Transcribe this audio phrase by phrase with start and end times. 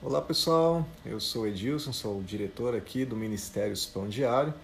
[0.00, 4.54] Olá pessoal, eu sou Edilson, sou o diretor aqui do Ministério Pão Diário.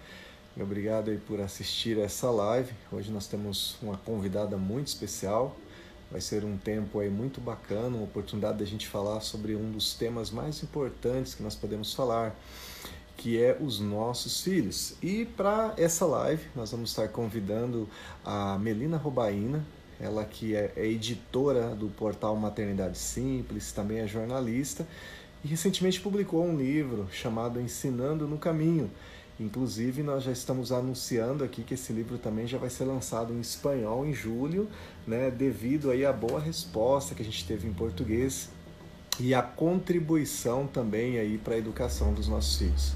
[0.57, 2.73] Obrigado aí por assistir essa live.
[2.93, 5.57] Hoje nós temos uma convidada muito especial.
[6.09, 9.95] Vai ser um tempo aí muito bacana, uma oportunidade da gente falar sobre um dos
[9.95, 12.33] temas mais importantes que nós podemos falar,
[13.17, 14.95] que é os nossos filhos.
[15.03, 17.89] E para essa live nós vamos estar convidando
[18.25, 19.67] a Melina Robaina,
[19.99, 24.87] ela que é, é editora do portal Maternidade Simples, também é jornalista
[25.45, 28.91] e recentemente publicou um livro chamado Ensinando no Caminho.
[29.39, 33.41] Inclusive, nós já estamos anunciando aqui que esse livro também já vai ser lançado em
[33.41, 34.69] espanhol em julho,
[35.07, 38.49] né, devido aí à boa resposta que a gente teve em português
[39.21, 42.95] e a contribuição também aí para a educação dos nossos filhos.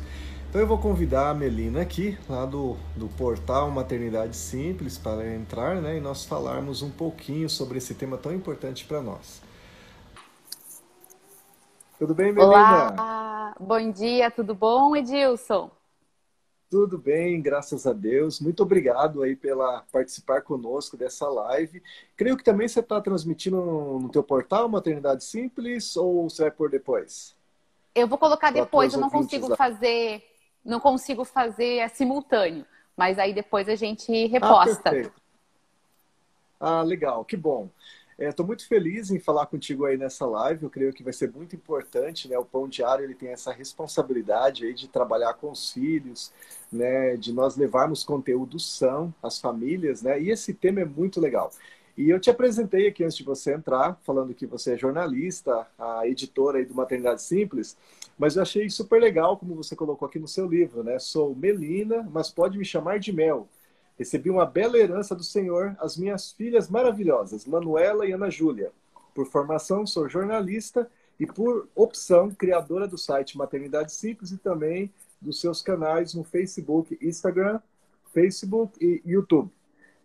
[0.48, 5.82] Então eu vou convidar a Melina aqui, lá do, do portal Maternidade Simples, para entrar
[5.82, 9.42] né, e nós falarmos um pouquinho sobre esse tema tão importante para nós.
[11.98, 12.92] Tudo bem, Melina?
[12.92, 15.68] Olá, bom dia, tudo bom, Edilson?
[16.70, 18.40] Tudo bem, graças a Deus.
[18.40, 21.82] Muito obrigado aí pela participar conosco dessa live.
[22.16, 26.70] Creio que também você está transmitindo no teu portal Maternidade Simples ou você vai por
[26.70, 27.34] depois?
[27.92, 29.56] Eu vou colocar depois, eu não consigo lá.
[29.56, 30.22] fazer,
[30.64, 32.64] não consigo fazer é simultâneo,
[32.96, 35.12] mas aí depois a gente ah, reposta.
[36.60, 37.68] Ah, ah legal, que bom.
[38.18, 40.64] Estou é, muito feliz em falar contigo aí nessa live.
[40.64, 42.36] Eu creio que vai ser muito importante, né?
[42.36, 46.32] O Pão Diário ele tem essa responsabilidade aí de trabalhar com os filhos,
[46.72, 47.16] né?
[47.16, 50.20] De nós levarmos conteúdo são às famílias, né?
[50.20, 51.52] E esse tema é muito legal.
[51.96, 56.06] E eu te apresentei aqui antes de você entrar, falando que você é jornalista, a
[56.06, 57.76] editora aí do Maternidade Simples,
[58.18, 60.98] mas eu achei super legal como você colocou aqui no seu livro, né?
[60.98, 63.48] Sou Melina, mas pode me chamar de Mel.
[63.98, 68.70] Recebi uma bela herança do Senhor, as minhas filhas maravilhosas, Manuela e Ana Júlia.
[69.12, 70.88] Por formação, sou jornalista
[71.18, 76.96] e, por opção, criadora do site Maternidade Simples e também dos seus canais no Facebook,
[77.02, 77.60] Instagram,
[78.14, 79.50] Facebook e YouTube.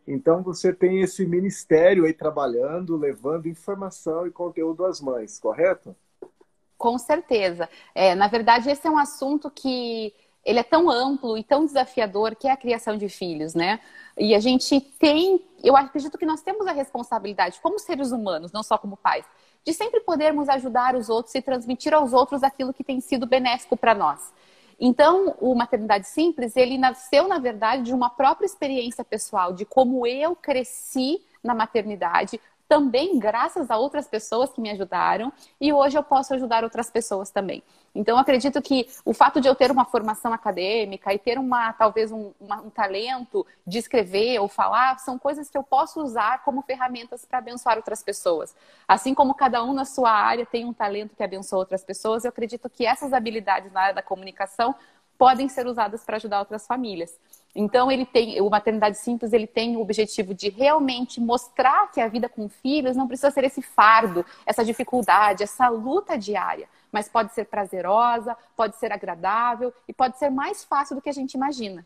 [0.07, 5.95] Então, você tem esse ministério aí trabalhando, levando informação e conteúdo às mães, correto?
[6.77, 7.69] Com certeza.
[7.95, 10.13] É, na verdade, esse é um assunto que
[10.45, 13.79] ele é tão amplo e tão desafiador que é a criação de filhos, né?
[14.17, 18.61] E a gente tem, eu acredito que nós temos a responsabilidade, como seres humanos, não
[18.61, 19.25] só como pais,
[19.65, 23.77] de sempre podermos ajudar os outros e transmitir aos outros aquilo que tem sido benéfico
[23.77, 24.33] para nós.
[24.79, 30.05] Então, o Maternidade Simples, ele nasceu, na verdade, de uma própria experiência pessoal, de como
[30.05, 36.03] eu cresci na maternidade, também graças a outras pessoas que me ajudaram e hoje eu
[36.03, 37.63] posso ajudar outras pessoas também.
[37.96, 42.12] Então, acredito que o fato de eu ter uma formação acadêmica e ter uma, talvez,
[42.12, 46.63] um, uma, um talento de escrever ou falar, são coisas que eu posso usar como
[46.63, 48.56] ferramentas para abençoar outras pessoas.
[48.88, 52.30] Assim como cada um na sua área tem um talento que abençoa outras pessoas, eu
[52.30, 54.74] acredito que essas habilidades na área da comunicação
[55.16, 57.18] podem ser usadas para ajudar outras famílias.
[57.55, 62.07] Então ele tem, o maternidade simples, ele tem o objetivo de realmente mostrar que a
[62.07, 67.33] vida com filhos não precisa ser esse fardo, essa dificuldade, essa luta diária, mas pode
[67.33, 71.85] ser prazerosa, pode ser agradável e pode ser mais fácil do que a gente imagina.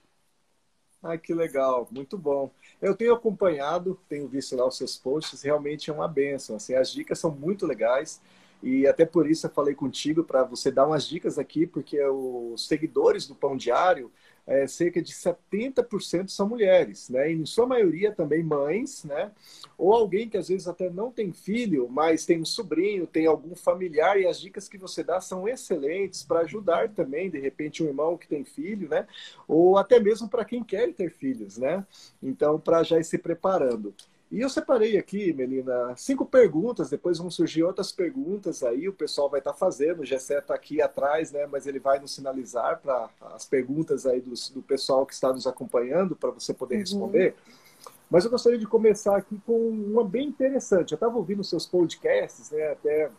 [1.03, 2.49] Ah, que legal, muito bom.
[2.81, 6.55] Eu tenho acompanhado, tenho visto lá os seus posts, realmente é uma benção.
[6.55, 8.19] Assim, as dicas são muito legais.
[8.63, 12.67] E até por isso eu falei contigo para você dar umas dicas aqui, porque os
[12.67, 14.11] seguidores do Pão Diário,
[14.47, 17.29] é, cerca de 70% são mulheres, né?
[17.29, 19.29] E em sua maioria também mães, né?
[19.77, 23.53] Ou alguém que às vezes até não tem filho, mas tem um sobrinho, tem algum
[23.55, 27.87] familiar, e as dicas que você dá são excelentes para ajudar também, de repente, um
[27.87, 29.05] irmão que tem filho, né?
[29.47, 31.85] Ou até mesmo para quem quer ter filhos, né?
[32.23, 33.93] Então, para já ir se preparando.
[34.29, 39.29] E eu separei aqui, Melina, cinco perguntas, depois vão surgir outras perguntas aí, o pessoal
[39.29, 42.81] vai estar tá fazendo, o Gessé está aqui atrás, né, mas ele vai nos sinalizar
[42.81, 46.81] para as perguntas aí do, do pessoal que está nos acompanhando, para você poder uhum.
[46.81, 47.35] responder.
[48.09, 50.91] Mas eu gostaria de começar aqui com uma bem interessante.
[50.91, 53.09] Eu estava ouvindo seus podcasts, né, até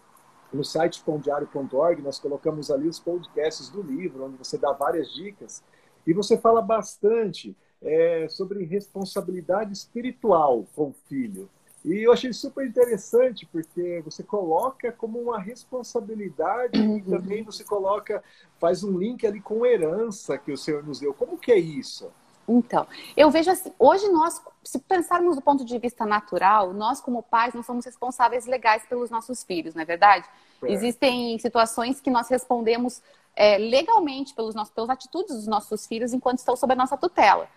[0.52, 5.62] no site pãodiário.org, nós colocamos ali os podcasts do livro, onde você dá várias dicas,
[6.06, 11.48] e você fala bastante é, sobre responsabilidade espiritual com o filho.
[11.84, 16.98] E eu achei super interessante, porque você coloca como uma responsabilidade uhum.
[16.98, 18.22] e também você coloca,
[18.58, 21.14] faz um link ali com herança que o Senhor nos deu.
[21.14, 22.10] Como que é isso?
[22.48, 22.86] Então,
[23.16, 27.52] eu vejo assim, hoje nós, se pensarmos do ponto de vista natural, nós como pais
[27.52, 30.26] não somos responsáveis legais pelos nossos filhos, não é verdade?
[30.62, 30.72] É.
[30.72, 33.02] Existem situações que nós respondemos
[33.36, 37.48] é, legalmente pelos nossos, pelas atitudes dos nossos filhos enquanto estão sob a nossa tutela.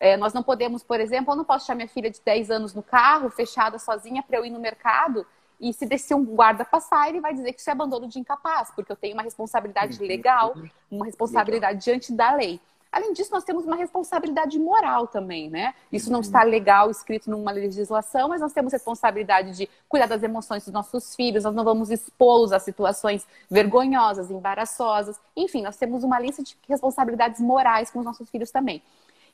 [0.00, 2.74] É, nós não podemos, por exemplo, eu não posso deixar minha filha de 10 anos
[2.74, 5.26] no carro, fechada sozinha, para eu ir no mercado
[5.60, 8.70] E se descer um guarda passar, ele vai dizer que isso é abandono de incapaz,
[8.74, 10.06] porque eu tenho uma responsabilidade uhum.
[10.06, 10.54] legal,
[10.88, 11.82] uma responsabilidade legal.
[11.82, 12.60] diante da lei.
[12.90, 15.74] Além disso, nós temos uma responsabilidade moral também, né?
[15.92, 20.64] Isso não está legal escrito numa legislação, mas nós temos responsabilidade de cuidar das emoções
[20.64, 25.20] dos nossos filhos, nós não vamos expô-los a situações vergonhosas, embaraçosas.
[25.36, 28.82] Enfim, nós temos uma lista de responsabilidades morais com os nossos filhos também.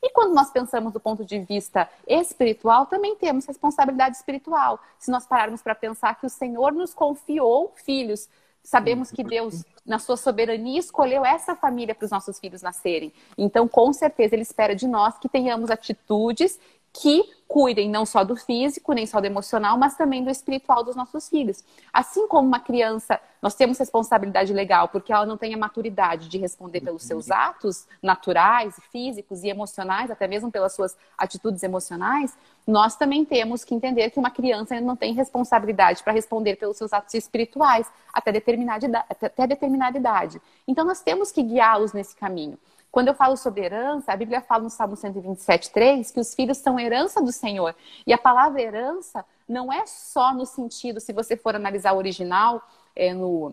[0.04, 4.78] E quando nós pensamos do ponto de vista espiritual, também temos responsabilidade espiritual.
[4.98, 8.28] Se nós pararmos para pensar que o Senhor nos confiou filhos,
[8.62, 13.12] sabemos que Deus na sua soberania, escolheu essa família para os nossos filhos nascerem.
[13.36, 16.58] Então, com certeza, Ele espera de nós que tenhamos atitudes
[16.94, 20.96] que cuidem não só do físico, nem só do emocional, mas também do espiritual dos
[20.96, 21.62] nossos filhos.
[21.92, 26.38] Assim como uma criança, nós temos responsabilidade legal, porque ela não tem a maturidade de
[26.38, 32.36] responder pelos seus atos naturais, físicos e emocionais, até mesmo pelas suas atitudes emocionais,
[32.66, 36.92] nós também temos que entender que uma criança não tem responsabilidade para responder pelos seus
[36.92, 40.40] atos espirituais até determinada, até determinada idade.
[40.66, 42.58] Então, nós temos que guiá-los nesse caminho.
[42.94, 46.58] Quando eu falo sobre herança, a Bíblia fala no Salmo 127, 3, que os filhos
[46.58, 47.74] são herança do Senhor.
[48.06, 52.62] E a palavra herança não é só no sentido, se você for analisar o original,
[52.94, 53.52] é, no,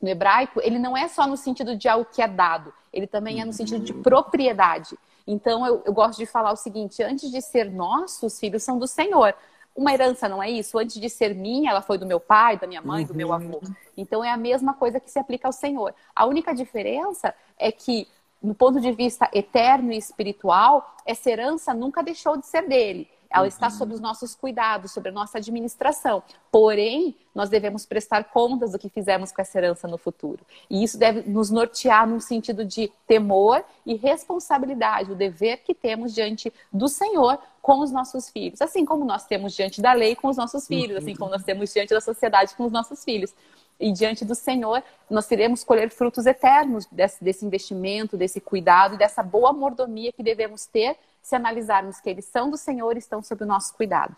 [0.00, 3.42] no hebraico, ele não é só no sentido de algo que é dado, ele também
[3.42, 4.98] é no sentido de propriedade.
[5.26, 8.78] Então, eu, eu gosto de falar o seguinte: antes de ser nosso, os filhos são
[8.78, 9.34] do Senhor.
[9.76, 10.78] Uma herança não é isso?
[10.78, 13.60] Antes de ser minha, ela foi do meu pai, da minha mãe, do meu avô.
[13.62, 13.74] Uhum.
[13.98, 15.94] Então, é a mesma coisa que se aplica ao Senhor.
[16.16, 18.08] A única diferença é que
[18.42, 23.08] no ponto de vista eterno e espiritual, essa herança nunca deixou de ser dele.
[23.30, 23.48] Ela uhum.
[23.48, 26.22] está sob os nossos cuidados, sobre a nossa administração.
[26.50, 30.46] Porém, nós devemos prestar contas do que fizemos com essa herança no futuro.
[30.70, 36.14] E isso deve nos nortear num sentido de temor e responsabilidade, o dever que temos
[36.14, 38.62] diante do Senhor com os nossos filhos.
[38.62, 41.72] Assim como nós temos diante da lei com os nossos filhos, assim como nós temos
[41.72, 43.34] diante da sociedade com os nossos filhos
[43.78, 48.98] e diante do Senhor nós iremos colher frutos eternos desse, desse, investimento, desse cuidado e
[48.98, 53.22] dessa boa mordomia que devemos ter se analisarmos que eles são do Senhor e estão
[53.22, 54.16] sob o nosso cuidado.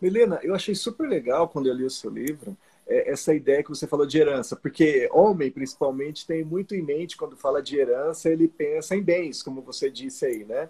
[0.00, 2.56] Milena, eu achei super legal quando eu li o seu livro
[2.86, 7.16] é, essa ideia que você falou de herança, porque homem, principalmente, tem muito em mente
[7.16, 10.68] quando fala de herança, ele pensa em bens, como você disse aí, né?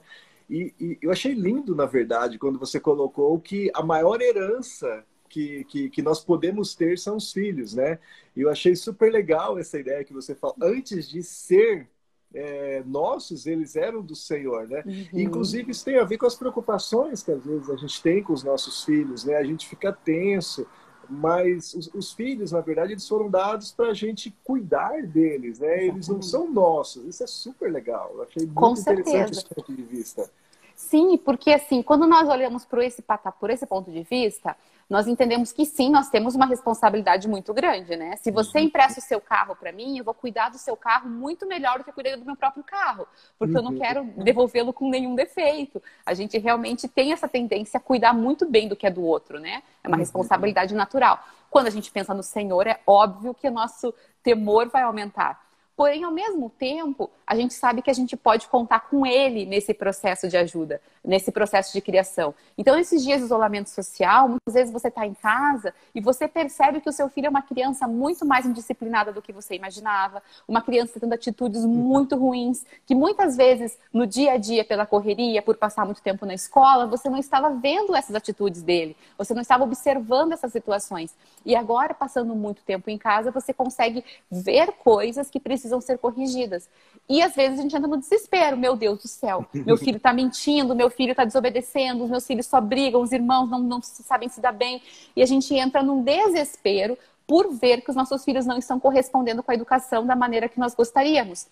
[0.49, 5.65] E, e eu achei lindo, na verdade, quando você colocou que a maior herança que,
[5.65, 7.99] que, que, nós podemos ter são os filhos, né?
[8.35, 10.57] E eu achei super legal essa ideia que você falou.
[10.61, 11.89] Antes de ser
[12.35, 14.83] é, nossos, eles eram do Senhor, né?
[14.87, 15.21] Uhum.
[15.21, 18.33] Inclusive, isso tem a ver com as preocupações que às vezes a gente tem com
[18.33, 19.37] os nossos filhos, né?
[19.37, 20.67] A gente fica tenso,
[21.09, 25.87] mas os, os filhos, na verdade, eles foram dados para a gente cuidar deles, né?
[25.87, 27.05] Eles não são nossos.
[27.07, 28.13] Isso é super legal.
[28.15, 29.41] Eu achei muito com interessante certeza.
[29.41, 30.31] esse ponto de vista.
[30.77, 33.03] Sim, porque assim, quando nós olhamos por esse,
[33.41, 34.55] por esse ponto de vista,
[34.91, 38.15] nós entendemos que sim, nós temos uma responsabilidade muito grande, né?
[38.17, 38.65] Se você uhum.
[38.67, 41.85] empresta o seu carro para mim, eu vou cuidar do seu carro muito melhor do
[41.85, 43.09] que eu cuidei do meu próprio carro,
[43.39, 43.79] porque eu não uhum.
[43.79, 45.83] quero devolvê-lo com nenhum defeito.
[46.05, 49.41] A gente realmente tem essa tendência a cuidar muito bem do que é do outro,
[49.41, 49.63] né?
[49.83, 50.01] É uma uhum.
[50.01, 51.25] responsabilidade natural.
[51.49, 55.46] Quando a gente pensa no Senhor, é óbvio que o nosso temor vai aumentar.
[55.77, 59.75] Porém, ao mesmo tempo, a gente sabe que a gente pode contar com ele nesse
[59.75, 62.35] processo de ajuda, nesse processo de criação.
[62.57, 66.81] Então, nesses dias de isolamento social, muitas vezes você está em casa e você percebe
[66.81, 70.63] que o seu filho é uma criança muito mais indisciplinada do que você imaginava, uma
[70.63, 75.57] criança tendo atitudes muito ruins, que muitas vezes no dia a dia, pela correria, por
[75.57, 79.63] passar muito tempo na escola, você não estava vendo essas atitudes dele, você não estava
[79.63, 81.15] observando essas situações.
[81.45, 85.99] E agora, passando muito tempo em casa, você consegue ver coisas que precisam precisam ser
[85.99, 86.69] corrigidas.
[87.09, 90.13] E às vezes a gente entra no desespero, meu Deus do céu, meu filho está
[90.13, 94.29] mentindo, meu filho está desobedecendo, os meus filhos só brigam, os irmãos não, não sabem
[94.29, 94.83] se dar bem.
[95.15, 99.43] E a gente entra num desespero por ver que os nossos filhos não estão correspondendo
[99.43, 101.47] com a educação da maneira que nós gostaríamos.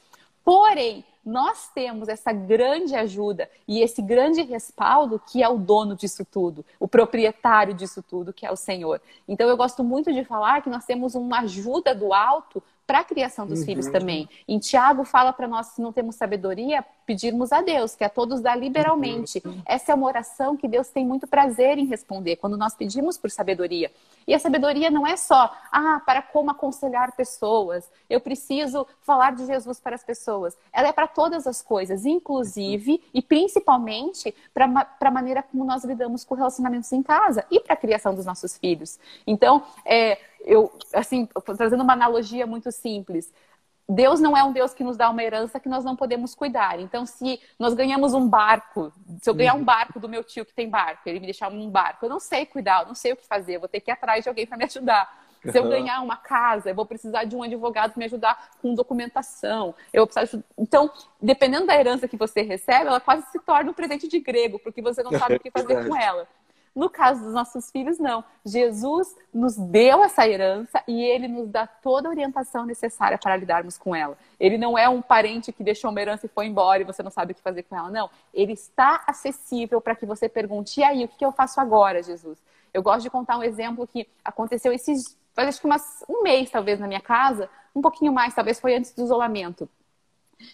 [0.45, 6.25] Porém, nós temos essa grande ajuda e esse grande respaldo que é o dono disso
[6.25, 9.01] tudo, o proprietário disso tudo, que é o Senhor.
[9.27, 13.05] Então eu gosto muito de falar que nós temos uma ajuda do alto para a
[13.05, 13.67] criação dos uhum.
[13.67, 14.29] filhos também.
[14.47, 18.41] Em Tiago fala para nós, se não temos sabedoria, pedirmos a Deus, que a todos
[18.41, 19.43] dá liberalmente.
[19.45, 19.63] Uhum.
[19.65, 23.31] Essa é uma oração que Deus tem muito prazer em responder, quando nós pedimos por
[23.31, 23.91] sabedoria.
[24.27, 29.47] E a sabedoria não é só, ah, para como aconselhar pessoas, eu preciso falar de
[29.47, 30.57] Jesus para as pessoas.
[30.73, 34.67] Ela é para todas as coisas, inclusive e principalmente para
[35.01, 38.59] a maneira como nós lidamos com relacionamentos em casa e para a criação dos nossos
[38.59, 38.99] filhos.
[39.27, 43.33] Então, é, eu, assim, trazendo uma analogia muito simples,
[43.89, 46.81] Deus não é um Deus que nos dá uma herança que nós não podemos cuidar.
[46.81, 48.91] Então, se nós ganhamos um barco,
[49.21, 51.69] se eu ganhar um barco do meu tio que tem barco, ele me deixar um
[51.69, 53.91] barco, eu não sei cuidar, eu não sei o que fazer, eu vou ter que
[53.91, 55.24] ir atrás de alguém para me ajudar.
[55.51, 59.75] Se eu ganhar uma casa, eu vou precisar de um advogado me ajudar com documentação.
[59.93, 60.43] Eu preciso...
[60.57, 64.59] Então, dependendo da herança que você recebe, ela quase se torna um presente de grego,
[64.59, 66.27] porque você não sabe o que fazer com ela.
[66.75, 68.25] No caso dos nossos filhos, não.
[68.45, 73.79] Jesus nos deu essa herança e ele nos dá toda a orientação necessária para lidarmos
[73.79, 74.19] com ela.
[74.41, 77.13] Ele não é um parente que deixou uma herança e foi embora e você não
[77.13, 77.91] sabe o que fazer com ela.
[77.91, 78.11] Não.
[78.33, 82.43] Ele está acessível para que você pergunte: e aí, o que eu faço agora, Jesus?
[82.73, 86.79] Eu gosto de contar um exemplo que aconteceu esses, acho que umas, um mês, talvez,
[86.79, 89.69] na minha casa, um pouquinho mais, talvez foi antes do isolamento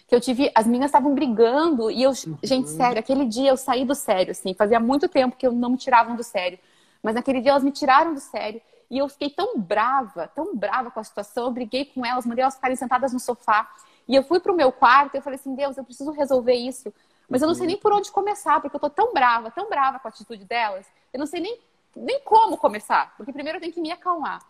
[0.07, 2.37] que eu tive, as meninas estavam brigando e eu, uhum.
[2.43, 5.71] gente, sério, aquele dia eu saí do sério, assim, fazia muito tempo que eu não
[5.71, 6.59] me tiravam do sério,
[7.01, 10.91] mas naquele dia elas me tiraram do sério e eu fiquei tão brava, tão brava
[10.91, 13.69] com a situação, eu briguei com elas, mandei elas ficarem sentadas no sofá
[14.07, 16.93] e eu fui pro meu quarto e eu falei assim, Deus, eu preciso resolver isso,
[17.29, 19.99] mas eu não sei nem por onde começar, porque eu tô tão brava, tão brava
[19.99, 21.59] com a atitude delas, eu não sei nem,
[21.95, 24.41] nem como começar, porque primeiro eu tenho que me acalmar.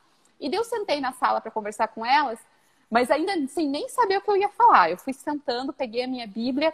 [0.41, 2.39] E daí eu sentei na sala para conversar com elas
[2.91, 4.91] mas ainda sem nem saber o que eu ia falar.
[4.91, 6.73] Eu fui sentando, peguei a minha Bíblia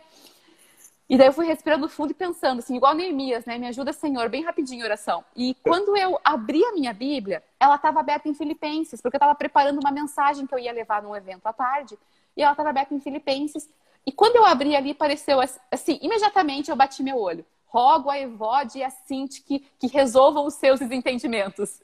[1.07, 3.57] e daí eu fui respirando fundo e pensando, assim, igual Neemias, né?
[3.59, 5.23] Me ajuda, Senhor, bem rapidinho oração.
[5.35, 9.35] E quando eu abri a minha Bíblia, ela estava aberta em Filipenses, porque eu estava
[9.35, 11.97] preparando uma mensagem que eu ia levar num evento à tarde,
[12.35, 13.69] e ela estava aberta em Filipenses.
[14.05, 15.39] E quando eu abri ali, pareceu
[15.71, 20.45] assim, imediatamente eu bati meu olho rogo a Evode e a Cinti que, que resolvam
[20.45, 21.79] os seus desentendimentos.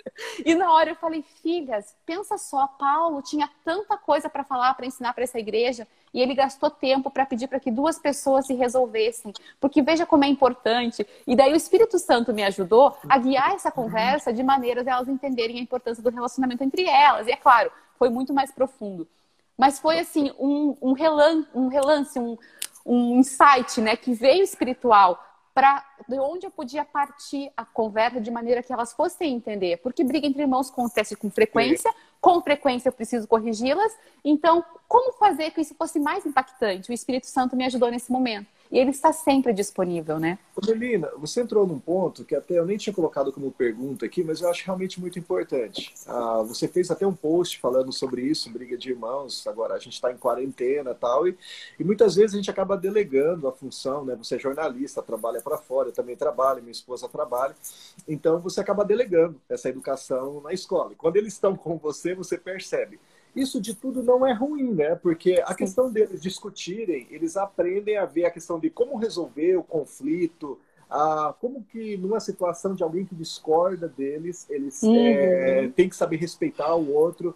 [0.46, 4.86] E na hora eu falei, filhas, pensa só, Paulo tinha tanta coisa para falar, para
[4.86, 8.54] ensinar para essa igreja, e ele gastou tempo para pedir para que duas pessoas se
[8.54, 11.06] resolvessem, porque veja como é importante.
[11.26, 15.58] E daí o Espírito Santo me ajudou a guiar essa conversa de maneiras elas entenderem
[15.58, 17.28] a importância do relacionamento entre elas.
[17.28, 19.08] E é claro, foi muito mais profundo.
[19.58, 22.38] Mas foi assim, um, um relance, um,
[22.86, 28.32] um insight, né, que veio espiritual para de onde eu podia partir a conversa de
[28.32, 29.78] maneira que elas fossem entender.
[29.78, 31.98] Porque briga entre irmãos acontece com frequência, Sim.
[32.20, 33.96] com frequência eu preciso corrigi-las.
[34.24, 36.90] Então, como fazer que isso fosse mais impactante?
[36.90, 38.48] O Espírito Santo me ajudou nesse momento.
[38.74, 40.40] E ele está sempre disponível, né?
[40.68, 44.42] Melina, você entrou num ponto que até eu nem tinha colocado como pergunta aqui, mas
[44.42, 45.94] eu acho realmente muito importante.
[46.08, 49.94] Ah, você fez até um post falando sobre isso, briga de irmãos, agora a gente
[49.94, 51.38] está em quarentena tal, e,
[51.80, 54.16] e muitas vezes a gente acaba delegando a função, né?
[54.16, 57.56] Você é jornalista, trabalha para fora, eu também trabalho, minha esposa trabalha,
[58.08, 60.94] então você acaba delegando essa educação na escola.
[60.94, 63.00] E quando eles estão com você, você percebe.
[63.36, 64.96] Isso de tudo não é ruim, né?
[64.96, 69.64] Porque a questão deles discutirem, eles aprendem a ver a questão de como resolver o
[69.64, 70.60] conflito,
[70.90, 74.96] a, como que numa situação de alguém que discorda deles, eles uhum.
[74.96, 77.36] é, têm que saber respeitar o outro.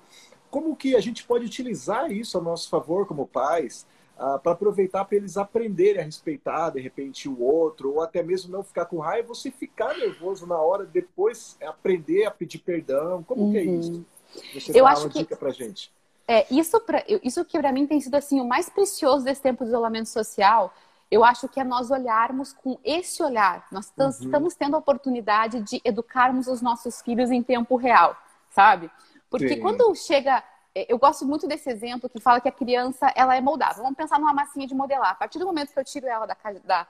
[0.51, 3.85] Como que a gente pode utilizar isso a nosso favor como pais?
[4.15, 8.51] Uh, para aproveitar para eles aprenderem a respeitar de repente o outro, ou até mesmo
[8.51, 13.23] não ficar com raiva, você ficar nervoso na hora, depois aprender a pedir perdão.
[13.23, 13.51] Como uhum.
[13.51, 13.79] que é uhum.
[13.79, 14.05] isso?
[14.53, 15.91] Você eu acho uma que dica pra gente.
[16.27, 19.63] É, isso, pra, isso que para mim tem sido assim o mais precioso desse tempo
[19.63, 20.73] de isolamento social.
[21.09, 23.65] Eu acho que é nós olharmos com esse olhar.
[23.71, 24.25] Nós uhum.
[24.25, 28.17] estamos tendo a oportunidade de educarmos os nossos filhos em tempo real,
[28.49, 28.91] sabe?
[29.29, 29.61] Porque Sim.
[29.61, 30.43] quando chega
[30.77, 33.81] é, eu gosto muito desse exemplo que fala que a criança ela é moldável.
[33.81, 35.09] Vamos pensar numa massinha de modelar.
[35.09, 36.87] A partir do momento que eu tiro ela da, da,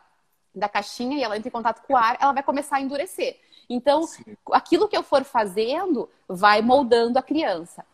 [0.53, 3.39] da caixinha e ela entra em contato com o ar, ela vai começar a endurecer.
[3.70, 4.38] Então, Sim.
[4.52, 7.86] aquilo que eu for fazendo vai moldando a criança.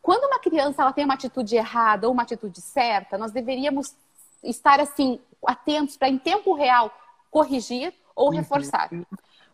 [0.00, 3.94] Quando uma criança ela tem uma atitude errada ou uma atitude certa, nós deveríamos
[4.42, 6.90] estar assim atentos para em tempo real
[7.30, 8.36] corrigir ou uhum.
[8.36, 8.90] reforçar.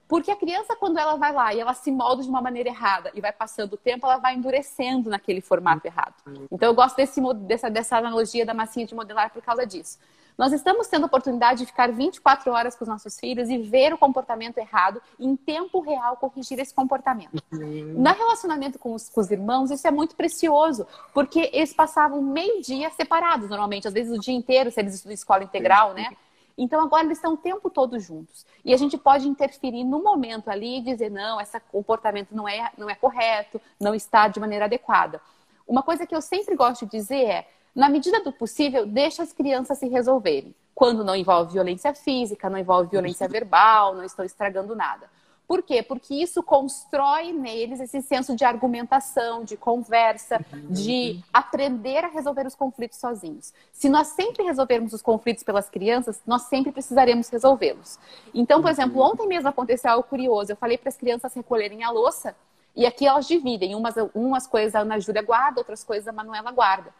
[0.08, 3.10] Porque a criança, quando ela vai lá e ela se molda de uma maneira errada
[3.14, 6.14] e vai passando o tempo, ela vai endurecendo naquele formato errado.
[6.26, 6.48] Uhum.
[6.50, 9.98] Então, eu gosto desse, dessa, dessa analogia da massinha de modelar por causa disso.
[10.38, 13.92] Nós estamos tendo a oportunidade de ficar 24 horas com os nossos filhos e ver
[13.92, 17.42] o comportamento errado e, em tempo real, corrigir esse comportamento.
[17.52, 17.94] Uhum.
[17.96, 22.62] No relacionamento com os, com os irmãos, isso é muito precioso, porque eles passavam meio
[22.62, 26.16] dia separados, normalmente, às vezes o dia inteiro, se eles estudam escola integral, né?
[26.56, 28.46] Então agora eles estão o tempo todo juntos.
[28.64, 32.70] E a gente pode interferir no momento ali e dizer, não, esse comportamento não é,
[32.78, 35.20] não é correto, não está de maneira adequada.
[35.66, 39.32] Uma coisa que eu sempre gosto de dizer é, na medida do possível, deixa as
[39.32, 40.52] crianças se resolverem.
[40.74, 45.08] Quando não envolve violência física, não envolve violência verbal, não estão estragando nada.
[45.46, 45.80] Por quê?
[45.80, 52.56] Porque isso constrói neles esse senso de argumentação, de conversa, de aprender a resolver os
[52.56, 53.54] conflitos sozinhos.
[53.72, 57.96] Se nós sempre resolvermos os conflitos pelas crianças, nós sempre precisaremos resolvê-los.
[58.34, 60.50] Então, por exemplo, ontem mesmo aconteceu algo curioso.
[60.50, 62.34] Eu falei para as crianças recolherem a louça
[62.74, 63.76] e aqui elas dividem.
[63.76, 66.92] Umas, umas coisas a Ana Júlia guarda, outras coisas a Manuela guarda.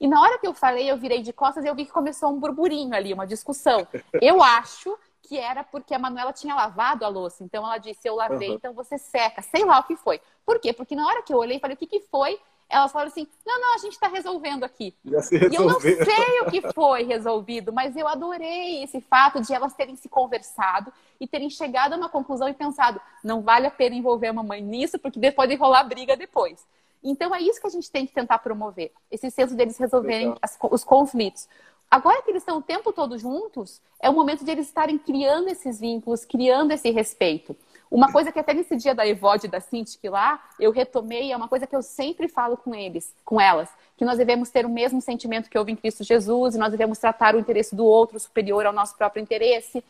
[0.00, 2.30] E na hora que eu falei, eu virei de costas e eu vi que começou
[2.30, 3.86] um burburinho ali, uma discussão.
[4.20, 7.44] Eu acho que era porque a Manuela tinha lavado a louça.
[7.44, 8.54] Então ela disse: Eu lavei, uhum.
[8.54, 9.42] então você seca.
[9.42, 10.20] Sei lá o que foi.
[10.44, 10.72] Por quê?
[10.72, 12.38] Porque na hora que eu olhei, falei: O que, que foi?
[12.68, 14.94] Elas falaram assim: Não, não, a gente está resolvendo aqui.
[15.04, 19.74] E eu não sei o que foi resolvido, mas eu adorei esse fato de elas
[19.74, 23.96] terem se conversado e terem chegado a uma conclusão e pensado: Não vale a pena
[23.96, 26.66] envolver a mamãe nisso, porque depois de rolar briga depois.
[27.02, 30.58] Então é isso que a gente tem que tentar promover, esse senso deles resolverem as,
[30.70, 31.48] os conflitos.
[31.90, 35.48] Agora que eles estão o tempo todo juntos, é o momento de eles estarem criando
[35.48, 37.56] esses vínculos, criando esse respeito.
[37.90, 41.36] Uma coisa que até nesse dia da Evode e da Cintiq lá, eu retomei, é
[41.36, 44.68] uma coisa que eu sempre falo com eles, com elas, que nós devemos ter o
[44.68, 48.20] mesmo sentimento que houve em Cristo Jesus, e nós devemos tratar o interesse do outro
[48.20, 49.82] superior ao nosso próprio interesse.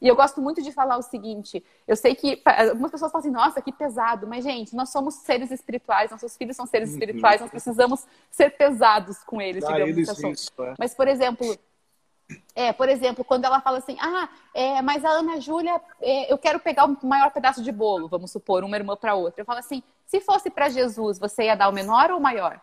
[0.00, 3.34] E eu gosto muito de falar o seguinte: eu sei que algumas pessoas falam assim,
[3.34, 6.94] nossa, que pesado, mas, gente, nós somos seres espirituais, nossos filhos são seres uhum.
[6.94, 10.30] espirituais, nós precisamos ser pesados com eles, Dá digamos eles assim.
[10.30, 10.74] Isso, é.
[10.78, 11.56] Mas, por exemplo,
[12.54, 16.38] é, por exemplo, quando ela fala assim, ah, é, mas a Ana Júlia, é, eu
[16.38, 19.42] quero pegar o maior pedaço de bolo, vamos supor, uma irmã para outra.
[19.42, 22.60] Eu falo assim, se fosse para Jesus, você ia dar o menor ou o maior?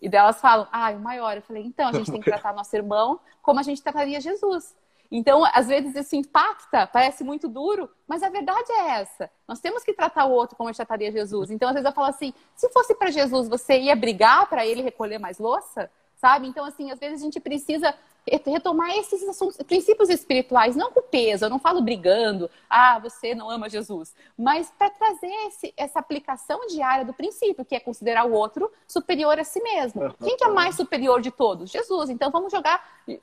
[0.00, 1.36] E delas falam, ah, o maior.
[1.36, 4.74] Eu falei, então a gente tem que tratar nosso irmão como a gente trataria Jesus.
[5.14, 9.30] Então, às vezes isso impacta, parece muito duro, mas a verdade é essa.
[9.46, 11.50] Nós temos que tratar o outro como gente trataria Jesus.
[11.50, 14.80] Então, às vezes eu falo assim: se fosse para Jesus, você ia brigar para ele
[14.80, 15.90] recolher mais louça?
[16.16, 16.48] Sabe?
[16.48, 17.94] Então, assim, às vezes a gente precisa
[18.26, 23.50] retomar esses assuntos, princípios espirituais, não com peso, eu não falo brigando, ah, você não
[23.50, 28.32] ama Jesus, mas para trazer esse, essa aplicação diária do princípio, que é considerar o
[28.32, 30.14] outro superior a si mesmo.
[30.22, 31.70] Quem que é mais superior de todos?
[31.70, 32.10] Jesus.
[32.10, 32.82] Então vamos jogar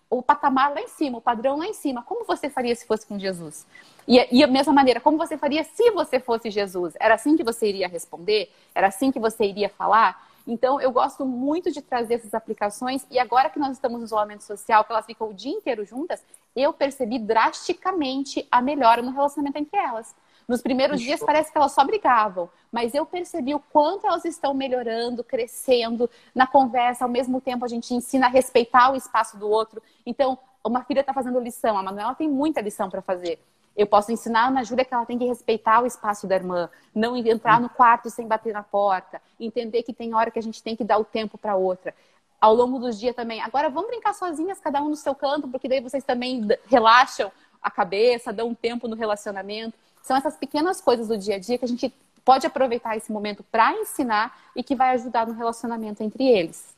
[0.09, 2.03] o patamar lá em cima, o padrão lá em cima.
[2.03, 3.65] Como você faria se fosse com Jesus?
[4.07, 6.95] E, e a mesma maneira, como você faria se você fosse Jesus?
[6.99, 8.51] Era assim que você iria responder?
[8.73, 10.28] Era assim que você iria falar?
[10.49, 13.05] Então, eu gosto muito de trazer essas aplicações.
[13.11, 16.23] E agora que nós estamos no isolamento social, que elas ficam o dia inteiro juntas,
[16.55, 20.15] eu percebi drasticamente a melhora no relacionamento entre elas.
[20.47, 24.51] Nos primeiros dias parece que elas só brigavam, mas eu percebi o quanto elas estão
[24.55, 27.05] melhorando, crescendo na conversa.
[27.05, 29.83] Ao mesmo tempo, a gente ensina a respeitar o espaço do outro.
[30.03, 33.39] Então, uma filha está fazendo lição, a Manuela tem muita lição para fazer.
[33.75, 36.69] Eu posso ensinar a Ana Júlia que ela tem que respeitar o espaço da irmã,
[36.93, 40.61] não entrar no quarto sem bater na porta, entender que tem hora que a gente
[40.61, 41.95] tem que dar o tempo para outra.
[42.41, 43.41] Ao longo dos dias também.
[43.41, 47.69] Agora vamos brincar sozinhas, cada um no seu canto, porque daí vocês também relaxam a
[47.69, 49.77] cabeça, dão um tempo no relacionamento.
[50.01, 53.43] São essas pequenas coisas do dia a dia que a gente pode aproveitar esse momento
[53.43, 56.75] para ensinar e que vai ajudar no relacionamento entre eles.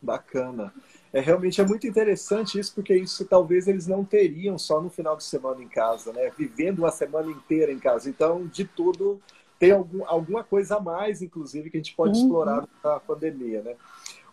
[0.00, 0.72] Bacana
[1.16, 5.16] é realmente é muito interessante isso, porque isso talvez eles não teriam só no final
[5.16, 6.30] de semana em casa, né?
[6.36, 8.10] Vivendo uma semana inteira em casa.
[8.10, 9.18] Então, de tudo,
[9.58, 12.24] tem algum, alguma coisa a mais, inclusive, que a gente pode uhum.
[12.26, 13.76] explorar na pandemia, né?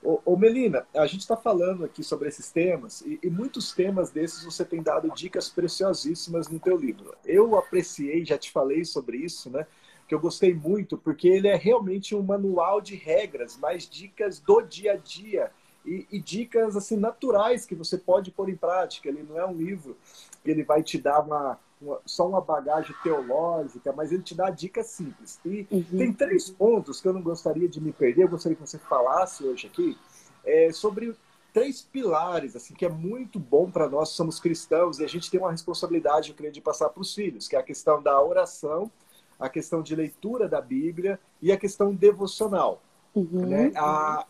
[0.03, 4.09] Ô, ô Melina, a gente está falando aqui sobre esses temas e, e, muitos temas
[4.09, 7.15] desses você tem dado dicas preciosíssimas no teu livro.
[7.23, 9.65] Eu apreciei, já te falei sobre isso, né?
[10.05, 14.61] Que eu gostei muito, porque ele é realmente um manual de regras, mais dicas do
[14.61, 15.49] dia a dia
[15.85, 19.09] e, e, dicas assim naturais que você pode pôr em prática.
[19.09, 19.97] Ele não é um livro
[20.43, 24.49] que ele vai te dar uma, uma só uma bagagem teológica, mas ele te dá
[24.49, 25.39] dicas simples.
[25.45, 25.97] E uhum.
[25.97, 29.43] tem três pontos que eu não gostaria de me perder, eu gostaria que você falasse
[29.43, 29.97] hoje aqui,
[30.45, 31.15] é, sobre
[31.53, 35.39] três pilares, assim, que é muito bom para nós, somos cristãos, e a gente tem
[35.39, 38.91] uma responsabilidade, eu creio, de passar para os filhos, que é a questão da oração,
[39.39, 42.81] a questão de leitura da Bíblia e a questão devocional.
[43.13, 43.45] Uhum.
[43.45, 43.71] Né?
[43.75, 44.25] A,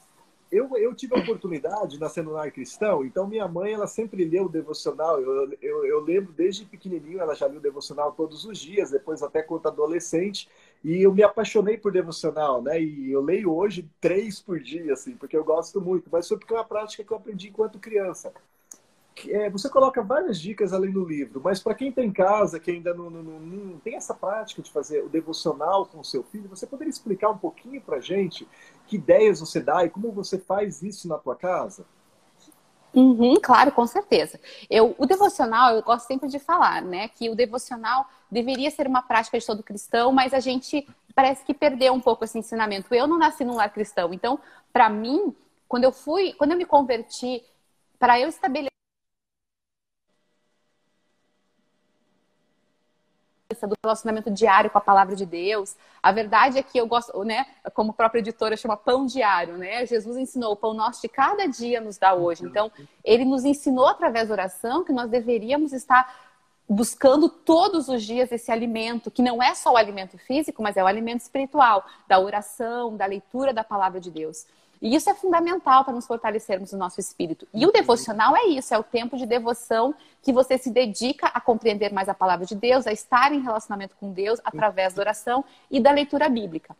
[0.53, 4.45] eu, eu tive a oportunidade, nascendo no lar cristão, então minha mãe, ela sempre leu
[4.45, 5.19] o devocional.
[5.19, 9.23] Eu, eu, eu lembro desde pequenininho, ela já lia o devocional todos os dias, depois
[9.23, 10.47] até quando adolescente.
[10.83, 12.79] E eu me apaixonei por devocional, né?
[12.79, 16.07] E eu leio hoje três por dia, assim, porque eu gosto muito.
[16.11, 18.31] Mas foi porque é uma prática que eu aprendi enquanto criança
[19.29, 22.93] é, você coloca várias dicas além do livro, mas para quem tem casa, que ainda
[22.93, 26.65] não, não, não, tem essa prática de fazer o devocional com o seu filho, você
[26.65, 28.47] poderia explicar um pouquinho para gente
[28.87, 31.85] que ideias você dá e como você faz isso na tua casa?
[32.93, 34.39] Uhum, claro, com certeza.
[34.69, 39.01] Eu, o devocional, eu gosto sempre de falar, né, que o devocional deveria ser uma
[39.01, 42.93] prática de todo cristão, mas a gente parece que perdeu um pouco esse ensinamento.
[42.93, 44.39] Eu não nasci num lar cristão, então,
[44.71, 45.35] para mim,
[45.67, 47.43] quando eu fui, quando eu me converti,
[47.97, 48.73] para eu estabelecer
[53.67, 55.75] do relacionamento diário com a palavra de Deus.
[56.01, 59.85] A verdade é que eu gosto, né, como a própria editora chama pão diário, né?
[59.85, 62.45] Jesus ensinou o pão nosso de cada dia nos dá hoje.
[62.45, 62.71] Então,
[63.03, 66.13] ele nos ensinou através da oração que nós deveríamos estar
[66.67, 70.83] buscando todos os dias esse alimento, que não é só o alimento físico, mas é
[70.83, 74.45] o alimento espiritual, da oração, da leitura da palavra de Deus.
[74.83, 77.47] E isso é fundamental para nos fortalecermos no nosso espírito.
[77.53, 81.39] E o devocional é isso, é o tempo de devoção que você se dedica a
[81.39, 85.45] compreender mais a palavra de Deus, a estar em relacionamento com Deus através da oração
[85.71, 86.75] e da leitura bíblica.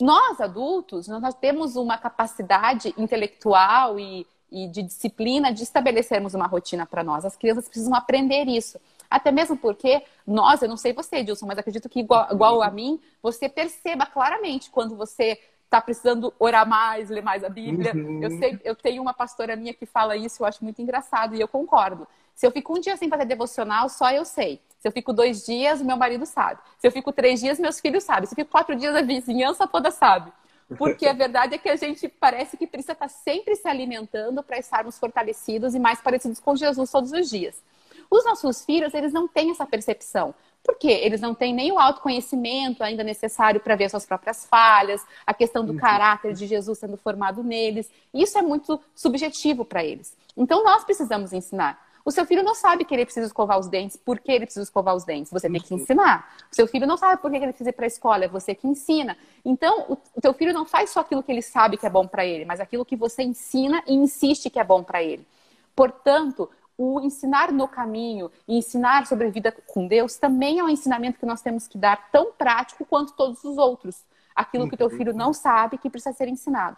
[0.00, 6.84] Nós, adultos, nós temos uma capacidade intelectual e, e de disciplina de estabelecermos uma rotina
[6.84, 7.24] para nós.
[7.24, 8.80] As crianças precisam aprender isso.
[9.08, 12.72] Até mesmo porque nós, eu não sei você, Edilson, mas acredito que igual, igual a
[12.72, 17.92] mim, você perceba claramente quando você está precisando orar mais, ler mais a Bíblia.
[17.94, 18.22] Uhum.
[18.22, 21.40] Eu sei, eu tenho uma pastora minha que fala isso, eu acho muito engraçado e
[21.40, 22.08] eu concordo.
[22.34, 24.60] Se eu fico um dia sem fazer devocional, só eu sei.
[24.78, 26.60] Se eu fico dois dias, meu marido sabe.
[26.78, 28.26] Se eu fico três dias, meus filhos sabem.
[28.26, 30.32] Se eu fico quatro dias, a vizinhança toda sabe.
[30.76, 34.58] Porque a verdade é que a gente parece que precisa estar sempre se alimentando para
[34.58, 37.62] estarmos fortalecidos e mais parecidos com Jesus todos os dias.
[38.10, 40.34] Os nossos filhos, eles não têm essa percepção.
[40.66, 41.00] Por quê?
[41.04, 45.64] Eles não têm nem o autoconhecimento ainda necessário para ver suas próprias falhas, a questão
[45.64, 45.78] do uhum.
[45.78, 47.88] caráter de Jesus sendo formado neles.
[48.12, 50.16] Isso é muito subjetivo para eles.
[50.36, 51.86] Então, nós precisamos ensinar.
[52.04, 54.64] O seu filho não sabe que ele precisa escovar os dentes, por que ele precisa
[54.64, 55.30] escovar os dentes.
[55.30, 55.78] Você tem que uhum.
[55.78, 56.34] ensinar.
[56.50, 58.52] O seu filho não sabe por que ele precisa ir para a escola, é você
[58.52, 59.16] que ensina.
[59.44, 62.08] Então, o, o teu filho não faz só aquilo que ele sabe que é bom
[62.08, 65.24] para ele, mas aquilo que você ensina e insiste que é bom para ele.
[65.76, 70.68] Portanto, o ensinar no caminho e ensinar sobre a vida com Deus também é um
[70.68, 74.04] ensinamento que nós temos que dar tão prático quanto todos os outros.
[74.34, 76.76] Aquilo que o teu filho não sabe que precisa ser ensinado.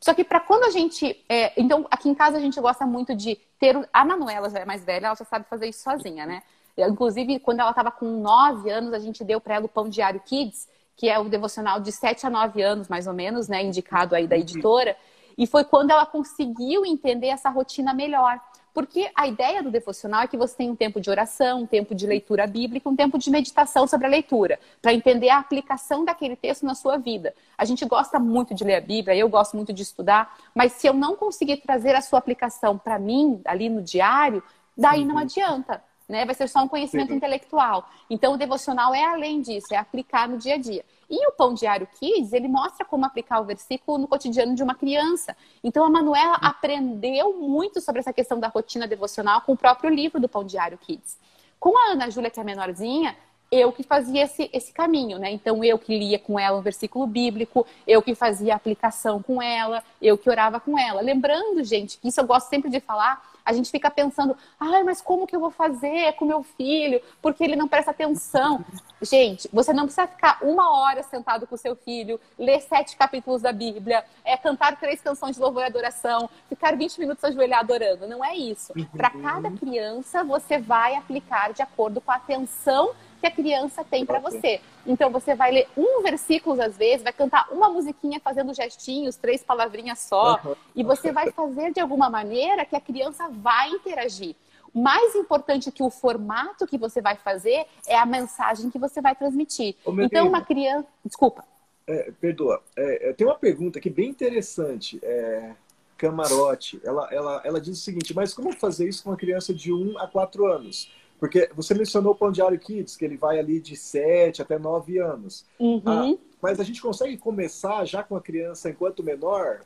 [0.00, 1.24] Só que para quando a gente.
[1.28, 3.88] É, então, aqui em casa a gente gosta muito de ter.
[3.92, 6.42] A Manuela já é mais velha, ela já sabe fazer isso sozinha, né?
[6.76, 10.20] Inclusive, quando ela estava com 9 anos, a gente deu para ela o Pão Diário
[10.20, 13.62] Kids, que é o devocional de 7 a 9 anos, mais ou menos, né?
[13.62, 14.96] Indicado aí da editora.
[15.36, 18.40] E foi quando ela conseguiu entender essa rotina melhor.
[18.72, 21.94] Porque a ideia do devocional é que você tenha um tempo de oração, um tempo
[21.94, 26.36] de leitura bíblica, um tempo de meditação sobre a leitura, para entender a aplicação daquele
[26.36, 27.34] texto na sua vida.
[27.58, 30.86] A gente gosta muito de ler a Bíblia, eu gosto muito de estudar, mas se
[30.86, 34.42] eu não conseguir trazer a sua aplicação para mim, ali no diário,
[34.76, 35.20] daí não uhum.
[35.22, 35.82] adianta.
[36.10, 36.24] Né?
[36.24, 37.14] Vai ser só um conhecimento Sim.
[37.14, 37.88] intelectual.
[38.10, 40.84] Então, o devocional é além disso, é aplicar no dia a dia.
[41.08, 44.74] E o Pão Diário Kids, ele mostra como aplicar o versículo no cotidiano de uma
[44.74, 45.36] criança.
[45.62, 50.20] Então, a Manuela aprendeu muito sobre essa questão da rotina devocional com o próprio livro
[50.20, 51.16] do Pão Diário Kids.
[51.60, 53.16] Com a Ana Júlia, que é menorzinha,
[53.48, 55.30] eu que fazia esse, esse caminho, né?
[55.30, 59.40] Então, eu que lia com ela um versículo bíblico, eu que fazia a aplicação com
[59.40, 61.00] ela, eu que orava com ela.
[61.00, 65.00] Lembrando, gente, que isso eu gosto sempre de falar, a gente fica pensando, ai, mas
[65.00, 67.00] como que eu vou fazer com meu filho?
[67.20, 68.64] Porque ele não presta atenção.
[69.02, 73.52] Gente, você não precisa ficar uma hora sentado com seu filho, ler sete capítulos da
[73.52, 78.06] Bíblia, é cantar três canções de louvor e adoração, ficar 20 minutos ajoelhado orando.
[78.06, 78.72] Não é isso.
[78.96, 84.04] Para cada criança, você vai aplicar de acordo com a atenção que a criança tem
[84.06, 84.60] para você.
[84.86, 89.42] Então você vai ler um versículo às vezes, vai cantar uma musiquinha fazendo gestinhos, três
[89.42, 90.40] palavrinhas só,
[90.74, 94.34] e você vai fazer de alguma maneira que a criança vai interagir.
[94.72, 99.14] Mais importante que o formato que você vai fazer é a mensagem que você vai
[99.16, 99.74] transmitir.
[100.00, 100.86] Então, uma criança.
[101.04, 101.44] Desculpa.
[101.86, 102.62] É, perdoa.
[102.76, 105.00] É, é, tem uma pergunta aqui bem interessante.
[105.02, 105.54] É,
[105.98, 109.72] Camarote, ela, ela, ela diz o seguinte: mas como fazer isso com uma criança de
[109.72, 110.90] 1 a 4 anos?
[111.20, 114.98] Porque você mencionou o Pão Diário Kids, que ele vai ali de 7 até 9
[114.98, 115.44] anos.
[115.58, 115.82] Uhum.
[115.84, 119.60] Ah, mas a gente consegue começar já com a criança enquanto menor?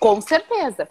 [0.00, 0.88] Com certeza.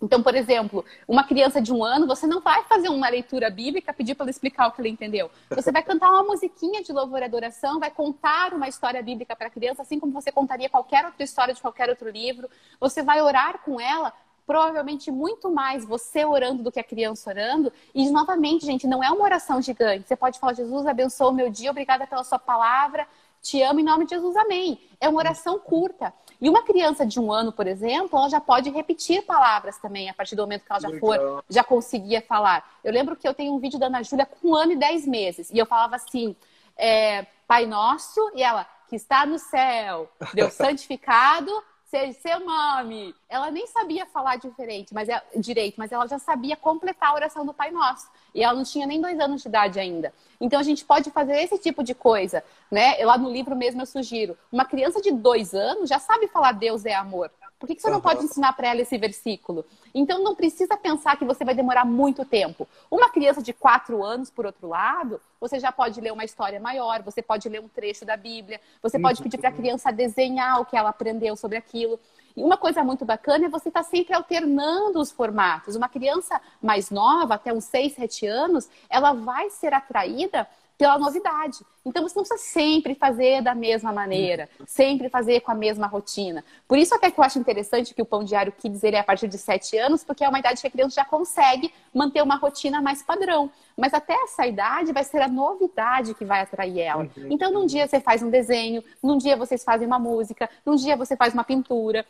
[0.00, 3.92] Então, por exemplo, uma criança de um ano, você não vai fazer uma leitura bíblica,
[3.92, 5.30] pedir para ela explicar o que ela entendeu.
[5.50, 9.48] Você vai cantar uma musiquinha de louvor e adoração, vai contar uma história bíblica para
[9.48, 12.48] a criança, assim como você contaria qualquer outra história de qualquer outro livro.
[12.78, 14.12] Você vai orar com ela
[14.48, 17.70] provavelmente muito mais você orando do que a criança orando.
[17.94, 20.08] E, novamente, gente, não é uma oração gigante.
[20.08, 23.06] Você pode falar, Jesus, abençoa o meu dia, obrigada pela sua palavra,
[23.42, 24.80] te amo em nome de Jesus, amém.
[24.98, 26.14] É uma oração curta.
[26.40, 30.14] E uma criança de um ano, por exemplo, ela já pode repetir palavras também, a
[30.14, 32.66] partir do momento que ela já for, já conseguia falar.
[32.82, 35.06] Eu lembro que eu tenho um vídeo da Ana Júlia com um ano e dez
[35.06, 36.34] meses, e eu falava assim,
[36.74, 41.52] é, Pai Nosso, e ela, que está no céu, Deus santificado,
[41.88, 43.14] seja seu nome.
[43.28, 47.44] Ela nem sabia falar diferente, mas é, direito, mas ela já sabia completar a oração
[47.44, 48.08] do Pai Nosso.
[48.34, 50.12] E ela não tinha nem dois anos de idade ainda.
[50.40, 53.04] Então a gente pode fazer esse tipo de coisa, né?
[53.04, 54.36] Lá no livro mesmo eu sugiro.
[54.52, 57.30] Uma criança de dois anos já sabe falar Deus é amor.
[57.58, 59.66] Por que, que você não pode ensinar para ela esse versículo?
[59.92, 62.68] Então não precisa pensar que você vai demorar muito tempo.
[62.88, 67.02] Uma criança de quatro anos, por outro lado, você já pode ler uma história maior,
[67.02, 70.64] você pode ler um trecho da Bíblia, você pode pedir para a criança desenhar o
[70.64, 71.98] que ela aprendeu sobre aquilo.
[72.36, 75.74] E uma coisa muito bacana é você estar tá sempre alternando os formatos.
[75.74, 80.46] Uma criança mais nova, até uns 6, 7 anos, ela vai ser atraída
[80.78, 81.58] pela novidade.
[81.84, 86.44] Então você não precisa sempre fazer da mesma maneira, sempre fazer com a mesma rotina.
[86.68, 89.04] Por isso até que eu acho interessante que o Pão Diário Kids ele é a
[89.04, 92.36] partir de 7 anos, porque é uma idade que a criança já consegue manter uma
[92.36, 93.50] rotina mais padrão.
[93.76, 97.08] Mas até essa idade vai ser a novidade que vai atrair ela.
[97.16, 97.26] Uhum.
[97.30, 100.96] Então num dia você faz um desenho, num dia vocês fazem uma música, num dia
[100.96, 102.06] você faz uma pintura,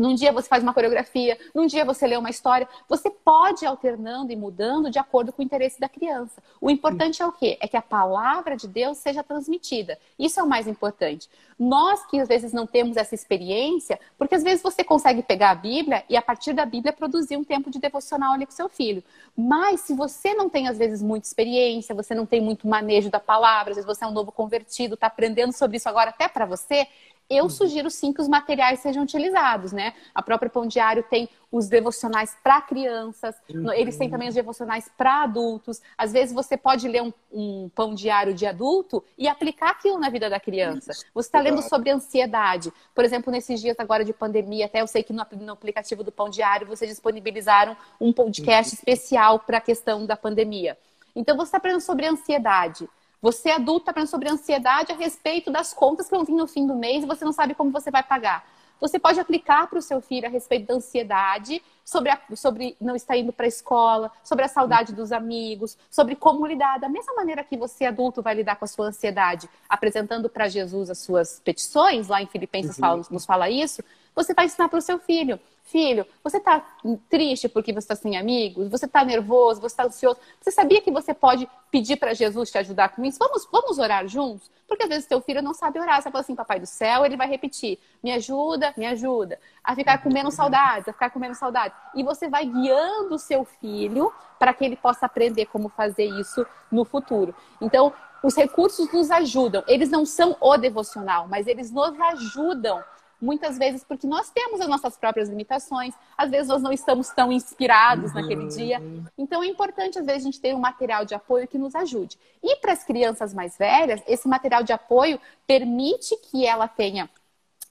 [0.00, 2.66] num dia você faz uma coreografia, num dia você lê uma história.
[2.88, 6.42] Você pode ir alternando e mudando de acordo com o interesse da criança.
[6.58, 7.58] O importante é o quê?
[7.60, 9.98] É que a palavra de Deus seja transmitida.
[10.18, 11.28] Isso é o mais importante.
[11.58, 15.54] Nós que às vezes não temos essa experiência, porque às vezes você consegue pegar a
[15.54, 19.04] Bíblia e a partir da Bíblia produzir um tempo de devocional ali com seu filho.
[19.36, 23.20] Mas se você não tem às vezes muita experiência, você não tem muito manejo da
[23.20, 26.46] palavra, às vezes você é um novo convertido, está aprendendo sobre isso agora até para
[26.46, 26.86] você,
[27.30, 27.48] eu uhum.
[27.48, 29.94] sugiro sim que os materiais sejam utilizados, né?
[30.12, 33.72] A própria Pão Diário tem os devocionais para crianças, uhum.
[33.72, 35.80] eles têm também os devocionais para adultos.
[35.96, 40.10] Às vezes você pode ler um, um, pão diário de adulto e aplicar aquilo na
[40.10, 40.92] vida da criança.
[41.14, 42.72] Você está lendo sobre ansiedade.
[42.94, 46.12] Por exemplo, nesses dias agora de pandemia, até eu sei que no, no aplicativo do
[46.12, 48.78] Pão Diário vocês disponibilizaram um podcast uhum.
[48.78, 50.76] especial para a questão da pandemia.
[51.14, 52.88] Então você está aprendendo sobre ansiedade.
[53.22, 56.66] Você adulto está aprendendo sobre ansiedade a respeito das contas que vão vir no fim
[56.66, 58.44] do mês e você não sabe como você vai pagar.
[58.80, 62.96] Você pode aplicar para o seu filho a respeito da ansiedade, sobre, a, sobre não
[62.96, 66.78] estar indo para a escola, sobre a saudade dos amigos, sobre como lidar.
[66.80, 70.88] Da mesma maneira que você, adulto, vai lidar com a sua ansiedade, apresentando para Jesus
[70.88, 72.80] as suas petições, lá em Filipenses uhum.
[72.80, 75.38] fala, nos fala isso, você vai ensinar para o seu filho.
[75.62, 76.66] Filho, você está
[77.08, 78.68] triste porque você está sem amigos?
[78.68, 79.60] Você está nervoso?
[79.60, 80.18] Você está ansioso?
[80.40, 83.18] Você sabia que você pode pedir para Jesus te ajudar com isso?
[83.20, 84.50] Vamos, vamos orar juntos?
[84.66, 86.02] Porque às vezes teu filho não sabe orar.
[86.02, 89.38] Você fala assim, papai do céu, ele vai repetir: me ajuda, me ajuda.
[89.62, 91.76] A ficar com menos saudades, a ficar com menos saudades.
[91.94, 96.44] E você vai guiando o seu filho para que ele possa aprender como fazer isso
[96.70, 97.34] no futuro.
[97.60, 97.92] Então,
[98.22, 99.62] os recursos nos ajudam.
[99.66, 102.82] Eles não são o devocional, mas eles nos ajudam
[103.20, 107.30] muitas vezes porque nós temos as nossas próprias limitações, às vezes nós não estamos tão
[107.30, 108.20] inspirados uhum.
[108.20, 108.80] naquele dia.
[109.18, 112.18] Então é importante, às vezes, a gente ter um material de apoio que nos ajude.
[112.42, 117.08] E para as crianças mais velhas, esse material de apoio permite que ela tenha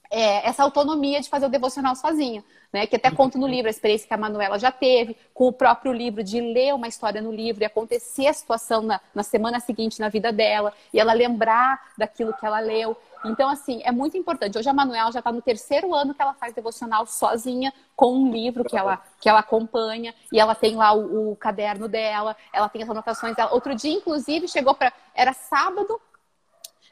[0.09, 2.43] é, essa autonomia de fazer o devocional sozinha.
[2.71, 5.51] Né, que até conto no livro a experiência que a Manuela já teve, com o
[5.51, 9.59] próprio livro, de ler uma história no livro e acontecer a situação na, na semana
[9.59, 12.95] seguinte na vida dela, e ela lembrar daquilo que ela leu.
[13.25, 14.57] Então, assim, é muito importante.
[14.57, 18.31] Hoje a Manuela já está no terceiro ano que ela faz devocional sozinha, com um
[18.31, 22.69] livro que ela, que ela acompanha, e ela tem lá o, o caderno dela, ela
[22.69, 23.51] tem as anotações dela.
[23.51, 24.93] Outro dia, inclusive, chegou para.
[25.13, 25.99] Era sábado,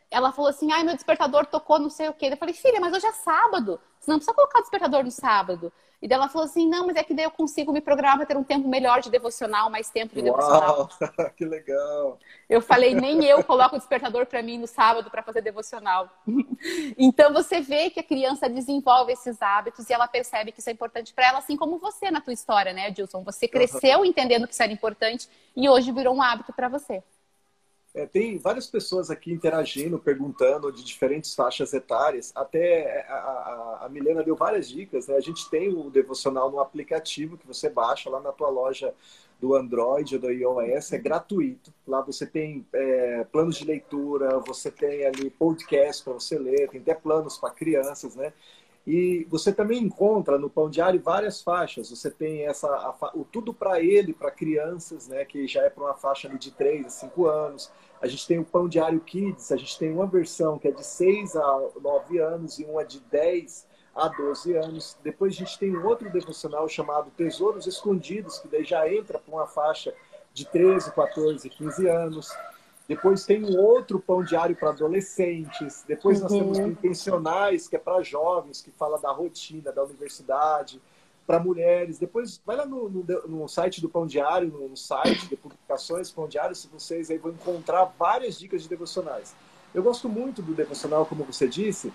[0.09, 2.27] ela falou assim: ai, meu despertador tocou não sei o quê.
[2.31, 3.79] Eu falei, filha, mas hoje é sábado.
[3.99, 5.71] Você não precisa colocar o despertador no sábado.
[5.99, 8.25] E daí ela falou assim: não, mas é que daí eu consigo me programar para
[8.27, 10.77] ter um tempo melhor de devocional, mais tempo de devocional.
[10.77, 12.19] Uau, que legal!
[12.47, 16.09] Eu falei: nem eu coloco o despertador para mim no sábado para fazer devocional.
[16.97, 20.73] então você vê que a criança desenvolve esses hábitos e ela percebe que isso é
[20.73, 23.23] importante para ela, assim como você na tua história, né, Dilson?
[23.23, 27.03] Você cresceu entendendo que isso era importante e hoje virou um hábito para você.
[27.97, 32.31] É, tem várias pessoas aqui interagindo, perguntando de diferentes faixas etárias.
[32.35, 35.07] Até a, a, a, Milena deu várias dicas.
[35.07, 35.15] Né?
[35.15, 38.93] A gente tem o devocional no aplicativo que você baixa lá na tua loja
[39.41, 41.73] do Android ou do iOS, é gratuito.
[41.87, 46.81] Lá você tem é, planos de leitura, você tem ali podcast para você ler, tem
[46.81, 48.31] até planos para crianças, né?
[48.87, 51.89] E você também encontra no Pão Diário várias faixas.
[51.89, 55.83] Você tem essa a, o Tudo para Ele, para crianças, né, que já é para
[55.83, 57.69] uma faixa de 3 a 5 anos.
[58.01, 60.85] A gente tem o Pão Diário Kids, a gente tem uma versão que é de
[60.85, 64.97] 6 a 9 anos e uma de 10 a 12 anos.
[65.03, 69.33] Depois a gente tem um outro devocional chamado Tesouros Escondidos, que daí já entra para
[69.33, 69.93] uma faixa
[70.33, 72.29] de 13, 14, 15 anos.
[72.87, 75.83] Depois tem um outro pão diário para adolescentes.
[75.87, 76.67] Depois nós temos uhum.
[76.67, 80.79] intencionais, que é para jovens, que fala da rotina, da universidade,
[81.27, 81.99] para mulheres.
[81.99, 86.27] Depois vai lá no, no, no, site do Pão Diário, no, site de publicações Pão
[86.27, 89.35] Diário, se vocês aí vão encontrar várias dicas de devocionais.
[89.75, 91.91] Eu gosto muito do devocional, como você disse,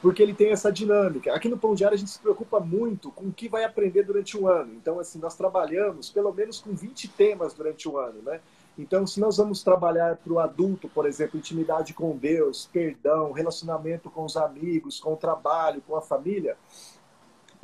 [0.00, 1.34] porque ele tem essa dinâmica.
[1.34, 4.38] Aqui no Pão Diário a gente se preocupa muito com o que vai aprender durante
[4.38, 4.72] o ano.
[4.74, 8.40] Então, assim, nós trabalhamos pelo menos com 20 temas durante o ano, né?
[8.78, 14.10] Então, se nós vamos trabalhar para o adulto, por exemplo, intimidade com Deus, perdão, relacionamento
[14.10, 16.56] com os amigos, com o trabalho, com a família,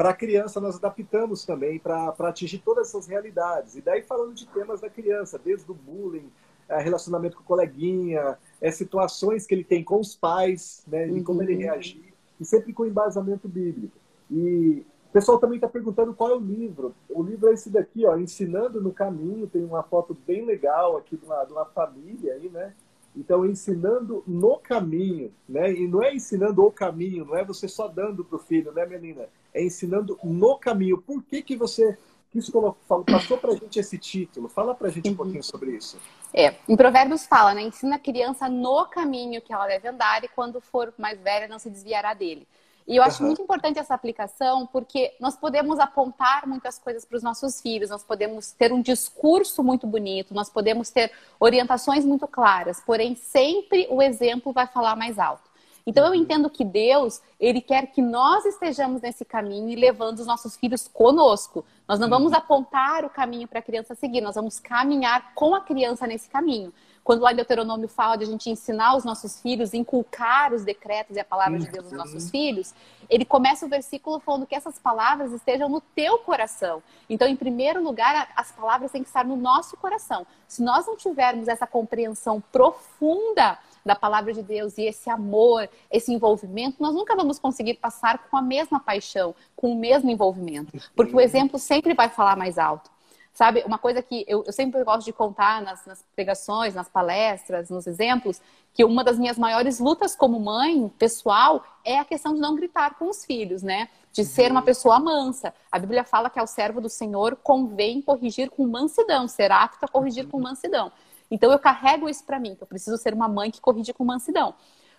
[0.02, 3.76] para a criança nós adaptamos também para atingir todas essas realidades.
[3.76, 6.28] E daí falando de temas da criança, desde o bullying,
[6.68, 11.22] é, relacionamento com o coleguinha, é, situações que ele tem com os pais, né, de
[11.22, 11.60] como ele uhum.
[11.60, 13.96] reagir, e sempre com embasamento bíblico.
[14.28, 16.92] E o pessoal também está perguntando qual é o livro.
[17.08, 19.46] O livro é esse daqui, ó, Ensinando no Caminho.
[19.46, 22.74] Tem uma foto bem legal aqui de uma, de uma família aí, né?
[23.14, 25.72] Então, ensinando no caminho, né?
[25.72, 28.86] E não é ensinando o caminho, não é você só dando para o filho, né,
[28.86, 29.28] menina?
[29.52, 30.98] É ensinando no caminho.
[30.98, 31.98] Por que, que você
[32.30, 34.48] quis colocar, passou para a gente esse título?
[34.48, 35.98] Fala para a gente um pouquinho sobre isso.
[36.32, 37.60] É, em Provérbios fala, né?
[37.60, 41.58] Ensina a criança no caminho que ela deve andar e quando for mais velha não
[41.58, 42.48] se desviará dele.
[42.86, 43.28] E eu acho uhum.
[43.28, 48.02] muito importante essa aplicação porque nós podemos apontar muitas coisas para os nossos filhos, nós
[48.02, 54.02] podemos ter um discurso muito bonito, nós podemos ter orientações muito claras, porém sempre o
[54.02, 55.52] exemplo vai falar mais alto.
[55.86, 56.16] Então eu uhum.
[56.16, 60.86] entendo que Deus, ele quer que nós estejamos nesse caminho e levando os nossos filhos
[60.88, 61.64] conosco.
[61.88, 62.38] Nós não vamos uhum.
[62.38, 66.72] apontar o caminho para a criança seguir, nós vamos caminhar com a criança nesse caminho.
[67.04, 71.16] Quando lá em Deuteronômio fala de a gente ensinar os nossos filhos, inculcar os decretos
[71.16, 72.72] e a palavra de Deus nos nossos filhos,
[73.10, 76.80] ele começa o versículo falando que essas palavras estejam no teu coração.
[77.10, 80.24] Então, em primeiro lugar, as palavras têm que estar no nosso coração.
[80.46, 86.12] Se nós não tivermos essa compreensão profunda da palavra de Deus e esse amor, esse
[86.12, 91.14] envolvimento, nós nunca vamos conseguir passar com a mesma paixão, com o mesmo envolvimento, porque
[91.14, 92.91] o exemplo sempre vai falar mais alto.
[93.32, 97.70] Sabe, uma coisa que eu, eu sempre gosto de contar nas, nas, pregações, nas palestras,
[97.70, 98.42] nos exemplos,
[98.74, 102.98] que uma das minhas maiores lutas como mãe, pessoal, é a questão de não gritar
[102.98, 103.88] com os filhos, né?
[104.12, 104.66] De ser uma uhum.
[104.66, 105.54] pessoa mansa.
[105.70, 109.88] A Bíblia fala que ao servo do Senhor convém corrigir com mansidão, ser apto a
[109.88, 110.92] corrigir com mansidão.
[111.30, 114.04] Então eu carrego isso para mim, que eu preciso ser uma mãe que corrige com
[114.04, 114.54] mansidão.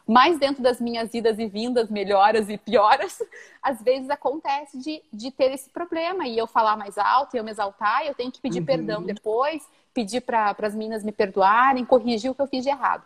[0.05, 3.21] Mas dentro das minhas idas e vindas, melhoras e pioras,
[3.63, 7.43] às vezes acontece de, de ter esse problema e eu falar mais alto e eu
[7.43, 8.65] me exaltar, eu tenho que pedir uhum.
[8.65, 13.03] perdão depois, pedir para as meninas me perdoarem, corrigir o que eu fiz de errado.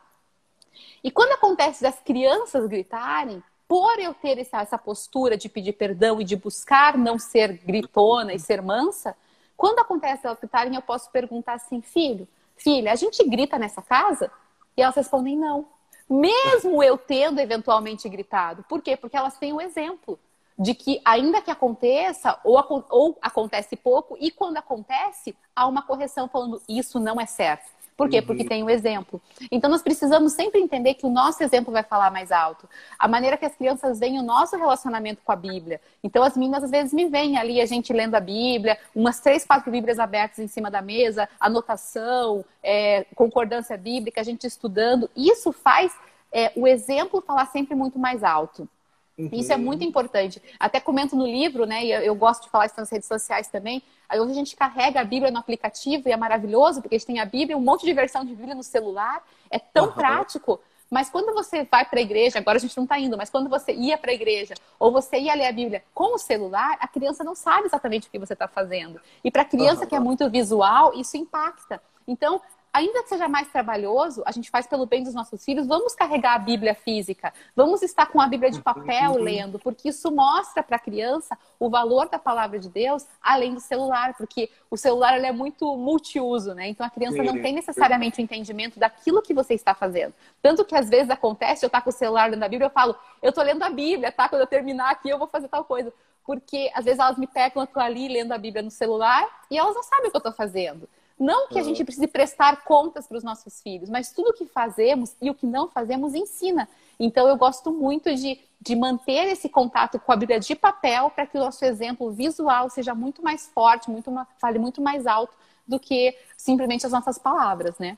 [1.04, 6.20] E quando acontece das crianças gritarem, por eu ter essa, essa postura de pedir perdão
[6.22, 9.16] e de buscar não ser gritona e ser mansa,
[9.56, 14.32] quando acontece elas gritarem, eu posso perguntar assim, filho, filha, a gente grita nessa casa?
[14.76, 15.77] E elas respondem não
[16.10, 18.63] mesmo eu tendo eventualmente gritado.
[18.63, 18.96] Por quê?
[18.96, 20.20] Porque elas têm o exemplo
[20.58, 22.58] de que, ainda que aconteça, ou,
[22.89, 27.77] ou acontece pouco, e quando acontece, há uma correção falando isso não é certo.
[27.98, 28.20] Por quê?
[28.20, 28.26] Uhum.
[28.28, 29.20] Porque tem o um exemplo.
[29.52, 32.70] Então, nós precisamos sempre entender que o nosso exemplo vai falar mais alto.
[33.00, 35.82] A maneira que as crianças veem o nosso relacionamento com a Bíblia.
[36.04, 39.44] Então, as meninas às vezes me veem ali, a gente lendo a Bíblia, umas três,
[39.44, 45.10] quatro Bíblias abertas em cima da mesa, anotação, é, concordância bíblica, a gente estudando.
[45.16, 45.92] Isso faz
[46.32, 48.70] é, o exemplo falar sempre muito mais alto.
[49.17, 49.30] Uhum.
[49.34, 50.41] Isso é muito importante.
[50.60, 51.84] Até comento no livro, né?
[51.84, 53.82] E eu, eu, gosto de falar isso nas redes sociais também.
[54.08, 57.08] Aí hoje a gente carrega a Bíblia no aplicativo e é maravilhoso, porque a gente
[57.08, 59.25] tem a Bíblia, um monte de versão de Bíblia no celular.
[59.49, 59.93] É tão uhum.
[59.93, 60.60] prático.
[60.89, 63.49] Mas quando você vai para a igreja, agora a gente não está indo, mas quando
[63.49, 66.88] você ia para a igreja ou você ia ler a Bíblia com o celular, a
[66.88, 69.01] criança não sabe exatamente o que você está fazendo.
[69.23, 69.88] E para a criança uhum.
[69.88, 71.82] que é muito visual, isso impacta.
[72.08, 72.41] Então,
[72.78, 76.36] ainda que seja mais trabalhoso, a gente faz pelo bem dos nossos filhos, vamos carregar
[76.36, 79.24] a Bíblia física, vamos estar com a Bíblia de papel uhum.
[79.24, 83.60] lendo, porque isso mostra para a criança o valor da palavra de Deus além do
[83.60, 86.70] celular, porque o celular é muito multiuso, né?
[86.70, 90.13] Então a criança não tem necessariamente o entendimento daquilo que você está fazendo.
[90.42, 92.72] Tanto que às vezes acontece, eu estar tá com o celular lendo a Bíblia, eu
[92.72, 94.30] falo, eu estou lendo a Bíblia, tá?
[94.30, 95.92] Quando eu terminar aqui, eu vou fazer tal coisa.
[96.24, 99.58] Porque às vezes elas me pegam, eu estou ali lendo a Bíblia no celular e
[99.58, 100.88] elas não sabem o que eu estou fazendo.
[101.19, 104.45] Não que a gente precise prestar contas para os nossos filhos, mas tudo o que
[104.45, 106.69] fazemos e o que não fazemos ensina.
[106.99, 111.25] Então, eu gosto muito de, de manter esse contato com a Bíblia de papel para
[111.25, 115.34] que o nosso exemplo visual seja muito mais forte, muito, fale muito mais alto
[115.67, 117.97] do que simplesmente as nossas palavras, né?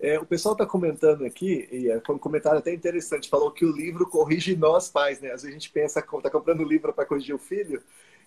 [0.00, 3.64] É, o pessoal está comentando aqui, e é, foi um comentário até interessante, falou que
[3.64, 5.28] o livro corrige nós pais, né?
[5.28, 7.80] Às vezes a gente pensa, está comprando livro para corrigir o filho,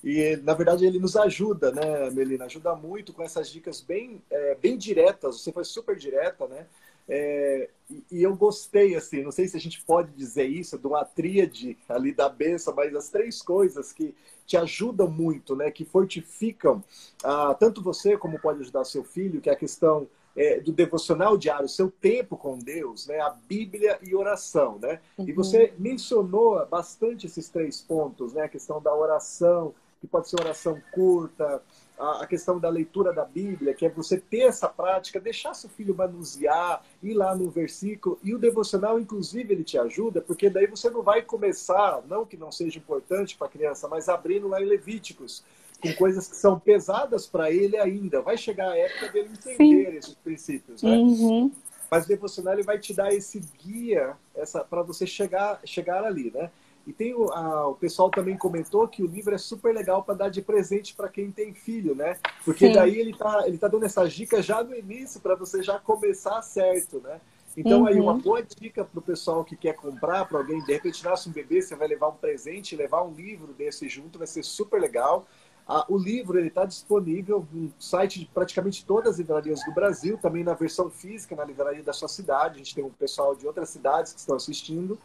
[0.05, 2.45] e, na verdade, ele nos ajuda, né, Melina?
[2.45, 5.41] Ajuda muito com essas dicas bem, é, bem diretas.
[5.41, 6.67] Você foi super direta, né?
[7.09, 7.69] É,
[8.11, 11.75] e, eu gostei, assim, não sei se a gente pode dizer isso, de uma tríade
[11.89, 14.13] ali da benção, mas as três coisas que
[14.45, 15.71] te ajudam muito, né?
[15.71, 16.83] Que fortificam
[17.23, 21.35] ah, tanto você como pode ajudar seu filho, que é a questão é, do devocional
[21.35, 23.19] diário, seu tempo com Deus, né?
[23.21, 24.99] A Bíblia e oração, né?
[25.17, 25.27] Uhum.
[25.27, 28.43] E você mencionou bastante esses três pontos, né?
[28.43, 29.73] A questão da oração,
[30.05, 31.61] que pode ser oração curta,
[31.97, 35.95] a, questão da leitura da Bíblia, que é você ter essa prática, deixar seu filho
[35.95, 40.89] manusear, ir lá no versículo, e o devocional, inclusive, ele te ajuda, porque daí você
[40.89, 44.65] não vai começar, não que não seja importante para a criança, mas abrindo lá em
[44.65, 45.43] Levíticos,
[45.81, 48.21] com coisas que são pesadas para ele ainda.
[48.21, 49.97] Vai chegar a época dele entender Sim.
[49.97, 50.95] esses princípios, né?
[50.95, 51.51] Uhum.
[51.91, 56.31] Mas o devocional ele vai te dar esse guia essa para você chegar, chegar ali,
[56.33, 56.49] né?
[56.85, 60.13] E tem o, a, o pessoal também comentou que o livro é super legal para
[60.13, 62.17] dar de presente para quem tem filho, né?
[62.43, 62.73] Porque Sim.
[62.73, 66.41] daí ele tá, ele tá dando essas dicas já no início para você já começar
[66.41, 67.19] certo, né?
[67.57, 67.87] Então, uhum.
[67.87, 68.19] aí, uma uhum.
[68.19, 71.61] boa dica para o pessoal que quer comprar, para alguém, de repente, nasce um bebê,
[71.61, 75.25] você vai levar um presente, levar um livro desse junto, vai ser super legal.
[75.67, 80.43] Ah, o livro está disponível no site de praticamente todas as livrarias do Brasil, também
[80.43, 82.55] na versão física, na livraria da sua cidade.
[82.55, 84.97] A gente tem um pessoal de outras cidades que estão assistindo.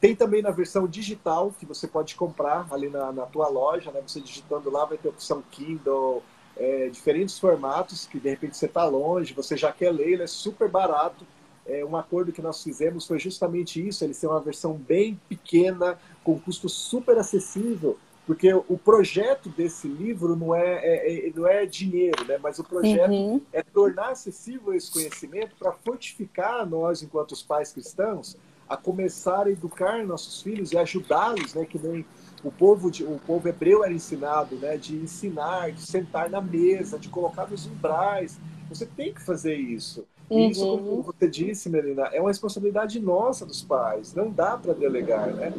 [0.00, 3.90] Tem também na versão digital, que você pode comprar ali na, na tua loja.
[3.90, 4.00] Né?
[4.06, 6.22] Você digitando lá vai ter opção Kindle,
[6.56, 10.26] é, diferentes formatos, que de repente você está longe, você já quer ler, ele é
[10.28, 11.26] super barato.
[11.66, 15.98] É, um acordo que nós fizemos foi justamente isso, ele ser uma versão bem pequena,
[16.22, 21.64] com custo super acessível, porque o projeto desse livro não é, é, é não é
[21.64, 22.38] dinheiro, né?
[22.42, 23.40] mas o projeto uhum.
[23.52, 28.36] é tornar acessível esse conhecimento para fortificar nós, enquanto os pais cristãos,
[28.68, 31.64] a começar a educar nossos filhos e ajudá-los, né?
[31.64, 32.04] que nem
[32.42, 34.76] o povo, de, o povo hebreu era ensinado, né?
[34.76, 38.40] de ensinar, de sentar na mesa, de colocar nos umbrais.
[38.68, 40.04] Você tem que fazer isso.
[40.28, 40.40] Uhum.
[40.40, 44.12] E isso, como você disse, Melina, é uma responsabilidade nossa dos pais.
[44.14, 45.52] Não dá para delegar, né?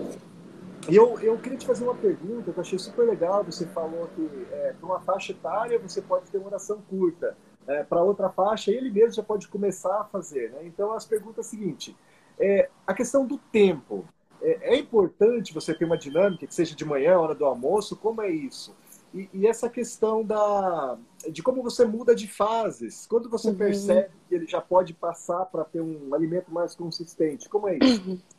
[0.89, 3.43] E eu, eu queria te fazer uma pergunta que eu achei super legal.
[3.43, 7.37] Você falou que é, para uma faixa etária você pode ter uma oração curta.
[7.67, 10.51] É, para outra faixa, ele mesmo já pode começar a fazer.
[10.51, 10.59] Né?
[10.63, 11.95] Então, as perguntas é a seguinte.
[12.39, 14.05] É, a questão do tempo.
[14.41, 17.95] É, é, importante você ter uma dinâmica, que seja de manhã, hora do almoço?
[17.97, 18.75] Como é isso?
[19.13, 20.97] E, e essa questão da,
[21.29, 23.05] de como você muda de fases.
[23.07, 23.55] Quando você uhum.
[23.55, 27.49] percebe que ele já pode passar para ter um alimento mais consistente?
[27.49, 28.09] Como é isso?
[28.09, 28.19] Uhum.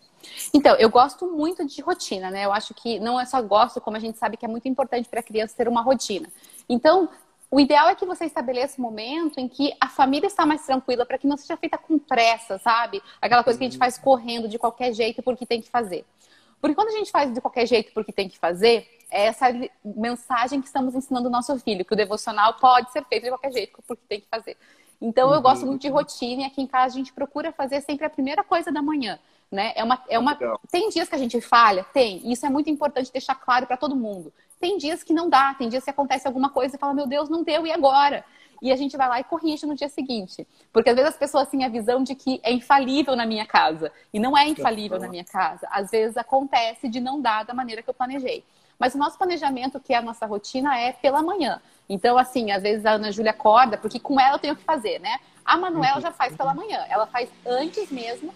[0.52, 2.44] Então, eu gosto muito de rotina, né?
[2.44, 5.08] Eu acho que não é só gosto, como a gente sabe que é muito importante
[5.08, 6.28] para a criança ter uma rotina.
[6.68, 7.08] Então,
[7.50, 11.06] o ideal é que você estabeleça um momento em que a família está mais tranquila,
[11.06, 13.02] para que não seja feita com pressa, sabe?
[13.20, 16.04] Aquela coisa que a gente faz correndo de qualquer jeito porque tem que fazer.
[16.60, 19.46] Porque quando a gente faz de qualquer jeito porque tem que fazer, é essa
[19.82, 23.52] mensagem que estamos ensinando o nosso filho, que o devocional pode ser feito de qualquer
[23.52, 24.56] jeito porque tem que fazer.
[25.00, 28.04] Então, eu gosto muito de rotina e aqui em casa a gente procura fazer sempre
[28.04, 29.18] a primeira coisa da manhã.
[29.50, 29.72] Né?
[29.74, 30.38] É uma, é uma...
[30.70, 31.84] Tem dias que a gente falha?
[31.92, 32.30] Tem.
[32.30, 34.32] Isso é muito importante deixar claro para todo mundo.
[34.60, 37.28] Tem dias que não dá, tem dias que acontece alguma coisa e fala, meu Deus,
[37.28, 38.24] não deu, e agora?
[38.60, 40.46] E a gente vai lá e corrige no dia seguinte.
[40.72, 43.92] Porque às vezes as pessoas têm a visão de que é infalível na minha casa.
[44.12, 45.66] E não é infalível na minha casa.
[45.70, 48.44] Às vezes acontece de não dar da maneira que eu planejei.
[48.78, 51.60] Mas o nosso planejamento, que é a nossa rotina, é pela manhã.
[51.88, 55.00] Então, assim, às vezes a Ana Júlia acorda, porque com ela eu tenho que fazer,
[55.00, 55.18] né?
[55.44, 56.84] A Manuela já faz pela manhã.
[56.88, 58.32] Ela faz antes mesmo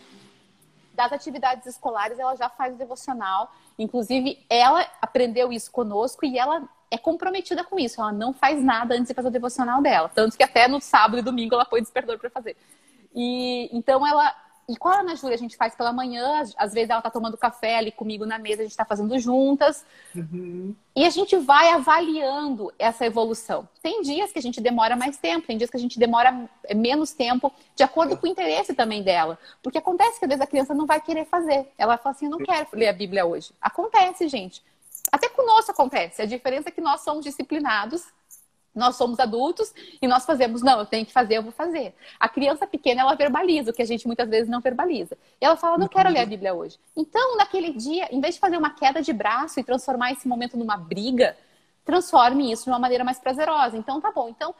[0.95, 3.53] das atividades escolares, ela já faz o devocional.
[3.79, 8.01] Inclusive, ela aprendeu isso conosco e ela é comprometida com isso.
[8.01, 10.11] Ela não faz nada antes de fazer o devocional dela.
[10.15, 12.57] Tanto que até no sábado e domingo ela foi despertador para fazer.
[13.15, 14.35] E então ela
[14.73, 17.37] e qual a Ana Júlia a gente faz pela manhã, às vezes ela tá tomando
[17.37, 19.85] café ali comigo na mesa, a gente tá fazendo juntas.
[20.17, 20.75] Uhum.
[20.97, 23.69] E a gente vai avaliando essa evolução.
[23.83, 27.13] Tem dias que a gente demora mais tempo, tem dias que a gente demora menos
[27.13, 29.39] tempo, de acordo com o interesse também dela.
[29.63, 31.71] Porque acontece que às vezes a criança não vai querer fazer.
[31.77, 33.53] Ela fala assim, eu não quero ler a Bíblia hoje.
[33.61, 34.63] Acontece, gente.
[35.11, 36.23] Até conosco acontece.
[36.23, 38.07] A diferença é que nós somos disciplinados
[38.75, 41.95] nós somos adultos e nós fazemos, não, eu tenho que fazer, eu vou fazer.
[42.19, 45.17] A criança pequena, ela verbaliza, o que a gente muitas vezes não verbaliza.
[45.41, 46.79] E ela fala, não quero ler a Bíblia hoje.
[46.97, 50.57] Então, naquele dia, em vez de fazer uma queda de braço e transformar esse momento
[50.57, 51.37] numa briga,
[51.85, 53.77] transforme isso de uma maneira mais prazerosa.
[53.77, 54.29] Então, tá bom.
[54.29, 54.55] Então,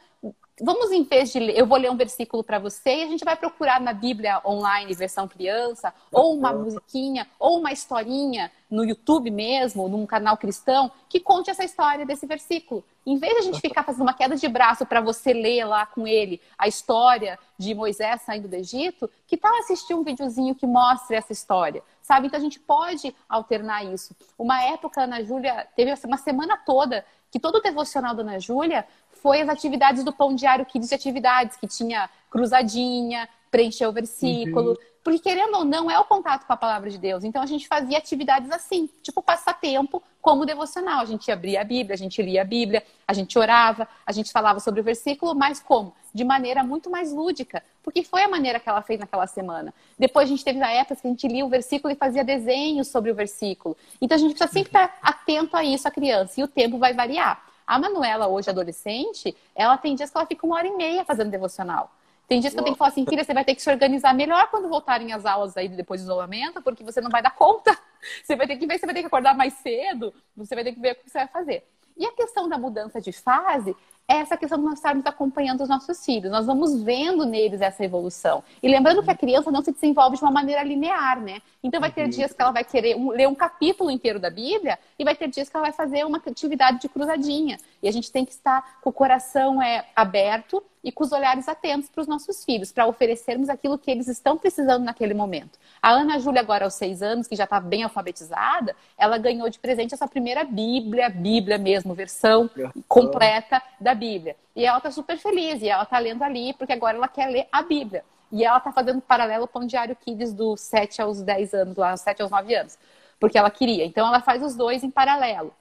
[0.61, 3.25] vamos em vez de ler, eu vou ler um versículo para você e a gente
[3.25, 9.29] vai procurar na Bíblia online, versão criança, ou uma musiquinha, ou uma historinha no YouTube
[9.31, 12.83] mesmo, num canal cristão, que conte essa história desse versículo.
[13.05, 15.85] Em vez de a gente ficar fazendo uma queda de braço para você ler lá
[15.85, 20.65] com ele a história de Moisés saindo do Egito, que tal assistir um videozinho que
[20.65, 21.83] mostre essa história?
[22.01, 22.27] Sabe?
[22.27, 24.15] Então a gente pode alternar isso.
[24.37, 28.85] Uma época, Ana Júlia, teve uma semana toda que todo o devocional da Ana Júlia
[29.23, 34.71] foi as atividades do Pão Diário Kids de Atividades, que tinha cruzadinha, preencher o versículo.
[34.71, 34.77] Uhum.
[35.01, 37.23] Porque, querendo ou não, é o contato com a palavra de Deus.
[37.23, 40.99] Então, a gente fazia atividades assim, tipo passatempo, como devocional.
[40.99, 44.31] A gente abria a Bíblia, a gente lia a Bíblia, a gente orava, a gente
[44.31, 45.93] falava sobre o versículo, mas como?
[46.13, 49.73] De maneira muito mais lúdica, porque foi a maneira que ela fez naquela semana.
[49.97, 52.87] Depois, a gente teve a época que a gente lia o versículo e fazia desenhos
[52.87, 53.75] sobre o versículo.
[54.01, 56.93] Então, a gente precisa sempre estar atento a isso, a criança, e o tempo vai
[56.93, 57.52] variar.
[57.65, 61.31] A Manuela, hoje adolescente, ela tem dias que ela fica uma hora e meia fazendo
[61.31, 61.91] devocional.
[62.27, 64.13] Tem dias que eu tenho que falar assim, filha, você vai ter que se organizar
[64.13, 67.77] melhor quando voltarem as aulas aí depois do isolamento, porque você não vai dar conta.
[68.21, 70.73] Você vai ter que ver, você vai ter que acordar mais cedo, você vai ter
[70.73, 71.65] que ver o que você vai fazer.
[71.95, 73.73] E a questão da mudança de fase
[74.07, 76.31] é essa questão de nós estarmos acompanhando os nossos filhos.
[76.31, 78.43] Nós vamos vendo neles essa evolução.
[78.61, 81.41] E lembrando que a criança não se desenvolve de uma maneira linear, né?
[81.63, 82.09] Então vai ter uhum.
[82.09, 85.47] dias que ela vai querer ler um capítulo inteiro da Bíblia e vai ter dias
[85.47, 87.57] que ela vai fazer uma atividade de cruzadinha.
[87.81, 91.47] E a gente tem que estar com o coração é, aberto e com os olhares
[91.47, 95.57] atentos para os nossos filhos, para oferecermos aquilo que eles estão precisando naquele momento.
[95.81, 99.59] A Ana Júlia, agora aos seis anos, que já está bem alfabetizada, ela ganhou de
[99.59, 102.49] presente essa primeira Bíblia, Bíblia mesmo, versão
[102.87, 104.35] completa da Bíblia.
[104.55, 107.47] E ela está super feliz, e ela está lendo ali, porque agora ela quer ler
[107.51, 108.03] a Bíblia.
[108.31, 111.95] E ela está fazendo paralelo com o Diário Kids dos 7 aos 10 anos, lá,
[111.95, 112.77] 7 aos 9 anos.
[113.19, 113.85] Porque ela queria.
[113.85, 115.53] Então ela faz os dois em paralelo.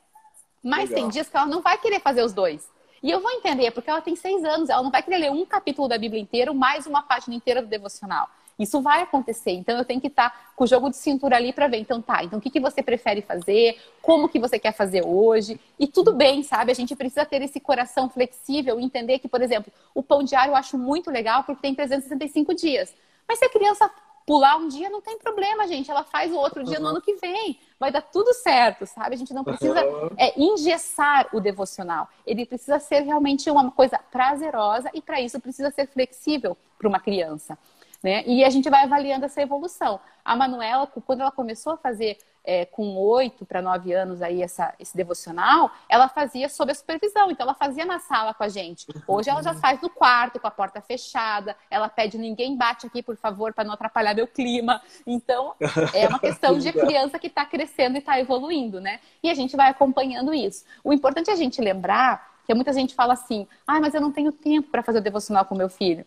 [0.62, 1.04] Mas Legal.
[1.04, 2.68] tem dias que ela não vai querer fazer os dois.
[3.02, 5.44] E eu vou entender, porque ela tem seis anos, ela não vai querer ler um
[5.44, 8.28] capítulo da Bíblia inteiro, mais uma página inteira do devocional.
[8.62, 9.52] Isso vai acontecer.
[9.52, 11.78] Então eu tenho que estar com o jogo de cintura ali para ver.
[11.78, 13.80] Então tá, então o que, que você prefere fazer?
[14.00, 15.60] Como que você quer fazer hoje?
[15.78, 16.72] E tudo bem, sabe?
[16.72, 20.52] A gente precisa ter esse coração flexível e entender que, por exemplo, o pão diário
[20.52, 22.94] eu acho muito legal porque tem 365 dias.
[23.28, 23.90] Mas se a criança
[24.26, 25.90] pular um dia, não tem problema, gente.
[25.90, 27.58] Ela faz o outro dia no ano que vem.
[27.78, 29.14] Vai dar tudo certo, sabe?
[29.14, 29.80] A gente não precisa
[30.16, 32.08] é, engessar o devocional.
[32.26, 37.00] Ele precisa ser realmente uma coisa prazerosa e, para isso, precisa ser flexível para uma
[37.00, 37.58] criança.
[38.02, 38.24] Né?
[38.26, 40.00] E a gente vai avaliando essa evolução.
[40.24, 44.74] A Manuela, quando ela começou a fazer é, com oito para nove anos aí essa,
[44.78, 47.30] esse devocional, ela fazia sob a supervisão.
[47.30, 48.86] Então ela fazia na sala com a gente.
[49.06, 51.56] Hoje ela já faz no quarto, com a porta fechada.
[51.70, 54.82] Ela pede ninguém bate aqui, por favor, para não atrapalhar meu clima.
[55.06, 55.54] Então
[55.94, 59.00] é uma questão de criança que está crescendo e está evoluindo, né?
[59.22, 60.64] E a gente vai acompanhando isso.
[60.82, 64.10] O importante é a gente lembrar que muita gente fala assim: ah, mas eu não
[64.10, 66.04] tenho tempo para fazer o devocional com meu filho.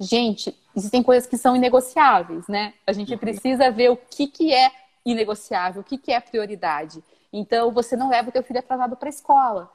[0.00, 2.74] Gente, existem coisas que são inegociáveis, né?
[2.86, 4.70] A gente precisa ver o que, que é
[5.04, 7.02] inegociável, o que, que é prioridade.
[7.32, 9.70] Então, você não leva o teu filho atrasado para a escola.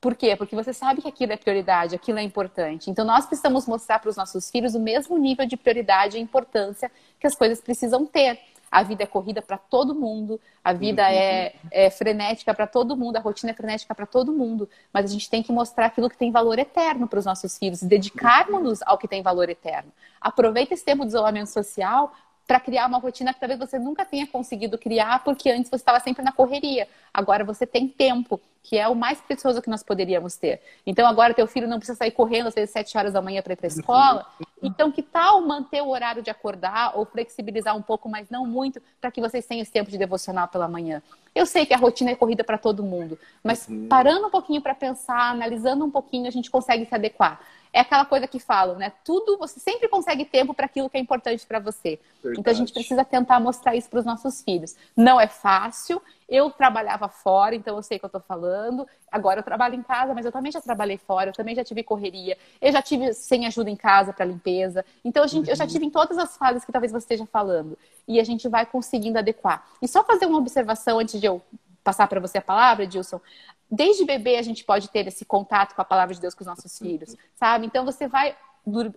[0.00, 0.36] Por quê?
[0.36, 2.88] Porque você sabe que aquilo é prioridade, aquilo é importante.
[2.88, 6.90] Então, nós precisamos mostrar para os nossos filhos o mesmo nível de prioridade e importância
[7.18, 8.38] que as coisas precisam ter.
[8.70, 11.08] A vida é corrida para todo mundo, a vida uhum.
[11.08, 14.68] é, é frenética para todo mundo, a rotina é frenética para todo mundo.
[14.92, 17.82] Mas a gente tem que mostrar aquilo que tem valor eterno para os nossos filhos,
[17.82, 19.90] dedicarmos-nos ao que tem valor eterno.
[20.20, 22.12] Aproveita esse tempo de isolamento social
[22.48, 26.00] para criar uma rotina que talvez você nunca tenha conseguido criar, porque antes você estava
[26.00, 26.88] sempre na correria.
[27.12, 30.62] Agora você tem tempo, que é o mais precioso que nós poderíamos ter.
[30.86, 33.52] Então agora teu filho não precisa sair correndo às vezes sete horas da manhã para
[33.52, 34.26] ir para a escola.
[34.62, 38.80] Então que tal manter o horário de acordar ou flexibilizar um pouco, mas não muito,
[39.00, 41.02] para que vocês tenham esse tempo de devocional pela manhã?
[41.34, 43.86] Eu sei que a rotina é corrida para todo mundo, mas uhum.
[43.88, 47.40] parando um pouquinho para pensar, analisando um pouquinho, a gente consegue se adequar
[47.78, 48.92] é aquela coisa que falam, né?
[49.04, 52.00] Tudo, você sempre consegue tempo para aquilo que é importante para você.
[52.20, 52.40] Verdade.
[52.40, 54.74] Então a gente precisa tentar mostrar isso para os nossos filhos.
[54.96, 56.02] Não é fácil.
[56.28, 58.84] Eu trabalhava fora, então eu sei o que eu estou falando.
[59.12, 61.82] Agora eu trabalho em casa, mas eu também já trabalhei fora, eu também já tive
[61.84, 64.84] correria, eu já tive sem ajuda em casa para limpeza.
[65.04, 67.78] Então a gente, eu já tive em todas as fases que talvez você esteja falando.
[68.08, 69.64] E a gente vai conseguindo adequar.
[69.80, 71.40] E só fazer uma observação antes de eu
[71.82, 73.20] passar para você a palavra, Edilson?
[73.70, 76.46] Desde bebê a gente pode ter esse contato com a palavra de Deus com os
[76.46, 77.66] nossos filhos, sabe?
[77.66, 78.36] Então você vai,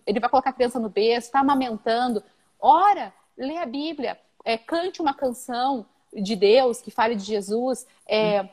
[0.05, 2.23] ele vai colocar a criança no berço, está amamentando,
[2.59, 8.49] ora, lê a Bíblia, é, cante uma canção de Deus que fale de Jesus, é,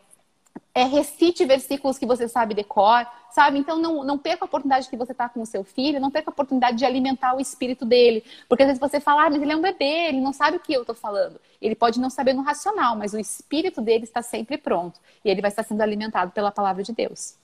[0.75, 3.59] é, recite versículos que você sabe decor, sabe?
[3.59, 6.31] Então não, não perca a oportunidade que você está com o seu filho, não perca
[6.31, 8.25] a oportunidade de alimentar o espírito dele.
[8.49, 10.61] Porque às vezes você fala, ah, mas ele é um bebê, ele não sabe o
[10.61, 11.41] que eu estou falando.
[11.61, 15.01] Ele pode não saber no racional, mas o espírito dele está sempre pronto.
[15.25, 17.37] E ele vai estar sendo alimentado pela palavra de Deus.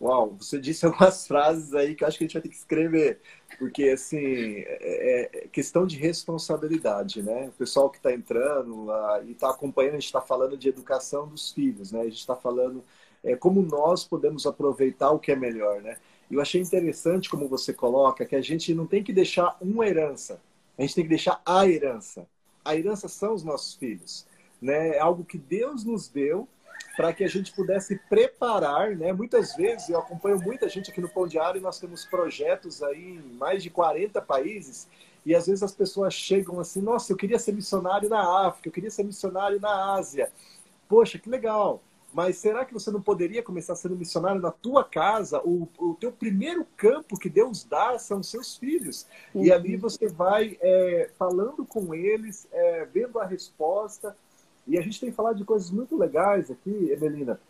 [0.00, 2.56] Uau, você disse algumas frases aí que eu acho que a gente vai ter que
[2.56, 3.20] escrever,
[3.58, 7.48] porque assim é, é questão de responsabilidade, né?
[7.48, 11.28] O pessoal que está entrando uh, e está acompanhando, a gente está falando de educação
[11.28, 12.00] dos filhos, né?
[12.00, 12.84] A gente está falando
[13.22, 15.96] é, como nós podemos aproveitar o que é melhor, né?
[16.30, 20.40] Eu achei interessante como você coloca que a gente não tem que deixar uma herança,
[20.78, 22.26] a gente tem que deixar a herança.
[22.64, 24.26] A herança são os nossos filhos,
[24.60, 24.96] né?
[24.96, 26.48] É algo que Deus nos deu
[26.96, 29.12] para que a gente pudesse preparar, né?
[29.12, 33.16] Muitas vezes eu acompanho muita gente aqui no Pão Diário e nós temos projetos aí
[33.16, 34.88] em mais de 40 países
[35.24, 38.72] e às vezes as pessoas chegam assim, nossa, eu queria ser missionário na África, eu
[38.72, 40.30] queria ser missionário na Ásia.
[40.88, 41.82] Poxa, que legal.
[42.12, 45.40] Mas será que você não poderia começar sendo missionário na tua casa?
[45.44, 49.04] O, o teu primeiro campo que Deus dá são os seus filhos.
[49.34, 49.44] Uhum.
[49.44, 54.16] E ali você vai é, falando com eles, é, vendo a resposta,
[54.66, 57.40] e a gente tem falado de coisas muito legais aqui, Emelina,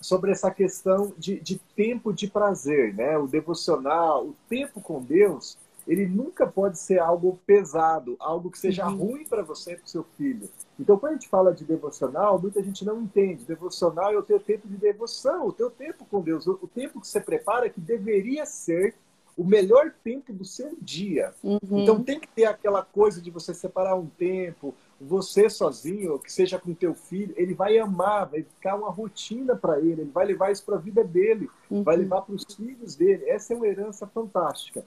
[0.00, 3.16] sobre essa questão de, de tempo de prazer, né?
[3.16, 8.86] O devocional, o tempo com Deus, ele nunca pode ser algo pesado, algo que seja
[8.86, 8.96] uhum.
[8.96, 10.48] ruim para você e para o seu filho.
[10.78, 13.44] Então, quando a gente fala de devocional, muita gente não entende.
[13.44, 17.06] Devocional é o teu tempo de devoção, o teu tempo com Deus, o tempo que
[17.06, 18.94] você prepara que deveria ser
[19.36, 21.32] o melhor tempo do seu dia.
[21.42, 21.58] Uhum.
[21.82, 24.74] Então, tem que ter aquela coisa de você separar um tempo,
[25.06, 29.78] você sozinho, que seja com teu filho, ele vai amar, vai ficar uma rotina para
[29.78, 31.82] ele, ele vai levar isso para a vida dele, uhum.
[31.82, 33.28] vai levar para os filhos dele.
[33.28, 34.84] Essa é uma herança fantástica.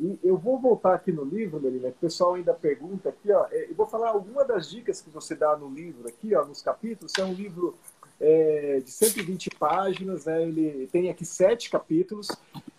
[0.00, 3.46] E eu vou voltar aqui no livro, Melina, que o pessoal ainda pergunta aqui, ó.
[3.50, 6.62] É, eu vou falar alguma das dicas que você dá no livro aqui, ó, nos
[6.62, 7.12] capítulos.
[7.18, 7.76] É um livro
[8.20, 10.42] é, de 120 páginas, né?
[10.42, 12.28] Ele tem aqui sete capítulos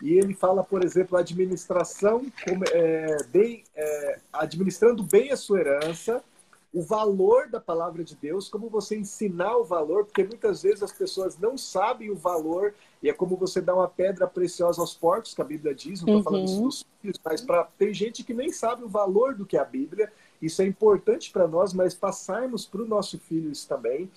[0.00, 6.24] e ele fala, por exemplo, administração, como, é, bem, é, administrando bem a sua herança,
[6.72, 10.92] o valor da palavra de Deus, como você ensinar o valor, porque muitas vezes as
[10.92, 15.34] pessoas não sabem o valor, e é como você dar uma pedra preciosa aos porcos,
[15.34, 16.68] que a Bíblia diz, não estou falando isso uhum.
[16.68, 19.64] dos filhos, mas pra, tem gente que nem sabe o valor do que é a
[19.64, 24.10] Bíblia, isso é importante para nós, mas passarmos para o nosso filho isso também.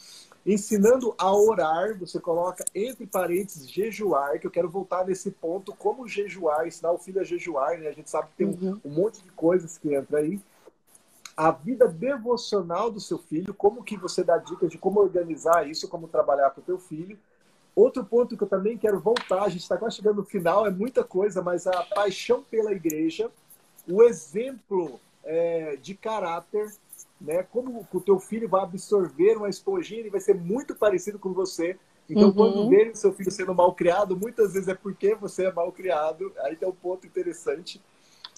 [0.46, 6.08] Ensinando a orar, você coloca entre parênteses jejuar, que eu quero voltar nesse ponto, como
[6.08, 7.88] jejuar, ensinar o filho a jejuar, né?
[7.88, 8.82] A gente sabe que tem um, uhum.
[8.86, 10.40] um monte de coisas que entra aí
[11.36, 15.88] a vida devocional do seu filho, como que você dá dicas de como organizar isso,
[15.88, 17.18] como trabalhar com o teu filho.
[17.76, 20.70] Outro ponto que eu também quero voltar, a gente está quase chegando no final, é
[20.70, 23.32] muita coisa, mas a paixão pela igreja,
[23.90, 26.72] o exemplo é, de caráter,
[27.20, 27.42] né?
[27.44, 31.78] Como o teu filho vai absorver uma esponjinha, ele vai ser muito parecido com você.
[32.08, 32.34] Então, uhum.
[32.34, 35.72] quando vê o seu filho sendo mal criado, muitas vezes é porque você é mal
[35.72, 36.32] criado.
[36.40, 37.82] Aí tem um ponto interessante,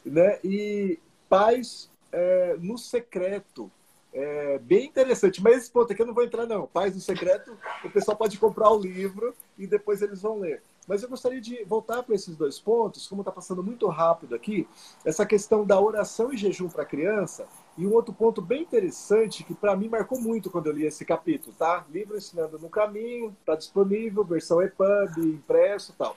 [0.05, 0.39] né?
[0.43, 3.69] E pais é, no secreto.
[4.13, 6.65] É bem interessante, mas esse ponto aqui eu não vou entrar, não.
[6.65, 10.63] Paz no Secreto, o pessoal pode comprar o livro e depois eles vão ler.
[10.87, 14.65] Mas eu gostaria de voltar para esses dois pontos, como está passando muito rápido aqui,
[15.03, 17.45] essa questão da oração e jejum para criança,
[17.77, 21.03] e um outro ponto bem interessante que para mim marcou muito quando eu li esse
[21.03, 21.85] capítulo, tá?
[21.89, 26.15] Livro Ensinando no Caminho, está disponível, versão EPUB, impresso tal.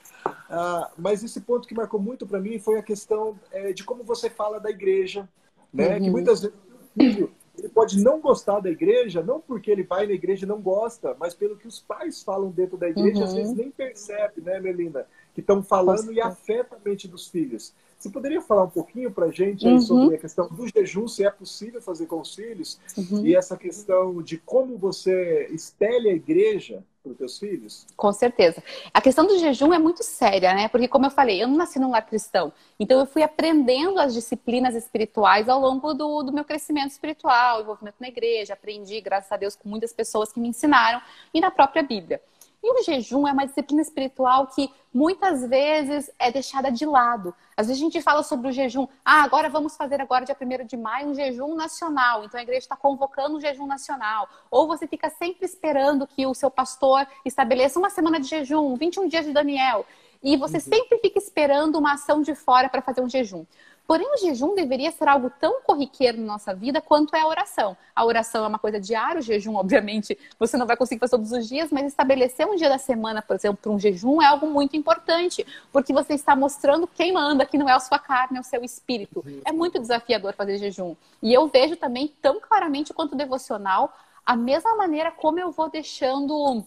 [0.48, 4.04] Ah, mas esse ponto que marcou muito para mim foi a questão é, de como
[4.04, 5.28] você fala da igreja,
[5.72, 5.94] né?
[5.96, 6.04] Uhum.
[6.04, 10.06] Que muitas vezes o filho ele pode não gostar da igreja, não porque ele vai
[10.06, 13.24] na igreja e não gosta, mas pelo que os pais falam dentro da igreja, uhum.
[13.24, 15.06] às vezes nem percebe, né, Melina?
[15.34, 17.74] Que estão falando e afeta a mente dos filhos.
[17.98, 19.80] Você poderia falar um pouquinho para a gente uhum.
[19.80, 23.26] sobre a questão do jejum, se é possível fazer com os filhos, uhum.
[23.26, 27.86] e essa questão de como você espelha a igreja para os teus filhos?
[27.96, 28.62] Com certeza.
[28.92, 30.68] A questão do jejum é muito séria, né?
[30.68, 32.52] Porque, como eu falei, eu não nasci num lar cristão.
[32.78, 37.96] Então, eu fui aprendendo as disciplinas espirituais ao longo do, do meu crescimento espiritual, envolvimento
[38.00, 38.54] na igreja.
[38.54, 41.00] Aprendi, graças a Deus, com muitas pessoas que me ensinaram
[41.32, 42.20] e na própria Bíblia.
[42.62, 47.34] E o jejum é uma disciplina espiritual que muitas vezes é deixada de lado.
[47.56, 50.66] Às vezes a gente fala sobre o jejum, ah, agora vamos fazer agora dia 1
[50.66, 52.24] de maio um jejum nacional.
[52.24, 54.28] Então a igreja está convocando um jejum nacional.
[54.50, 59.08] Ou você fica sempre esperando que o seu pastor estabeleça uma semana de jejum, 21
[59.08, 59.86] dias de Daniel.
[60.20, 60.62] E você uhum.
[60.62, 63.44] sempre fica esperando uma ação de fora para fazer um jejum.
[63.88, 67.74] Porém, o jejum deveria ser algo tão corriqueiro na nossa vida quanto é a oração.
[67.96, 71.32] A oração é uma coisa diária, o jejum, obviamente, você não vai conseguir fazer todos
[71.32, 74.46] os dias, mas estabelecer um dia da semana, por exemplo, para um jejum é algo
[74.46, 78.40] muito importante, porque você está mostrando quem manda, que não é a sua carne, é
[78.42, 79.24] o seu espírito.
[79.42, 80.94] É muito desafiador fazer jejum.
[81.22, 83.90] E eu vejo também tão claramente quanto devocional
[84.26, 86.62] a mesma maneira como eu vou deixando.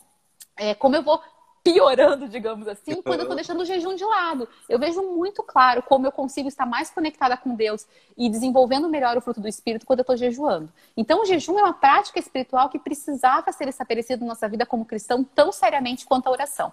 [0.57, 1.22] É, como eu vou
[1.64, 4.47] piorando, digamos assim, quando eu estou deixando o jejum de lado.
[4.68, 7.86] Eu vejo muito claro como eu consigo estar mais conectada com Deus
[8.18, 10.70] e desenvolvendo melhor o fruto do Espírito quando eu estou jejuando.
[10.95, 14.86] Então, o jejum é uma prática espiritual que precisava ser estabelecida na nossa vida como
[14.86, 16.72] cristão tão seriamente quanto a oração.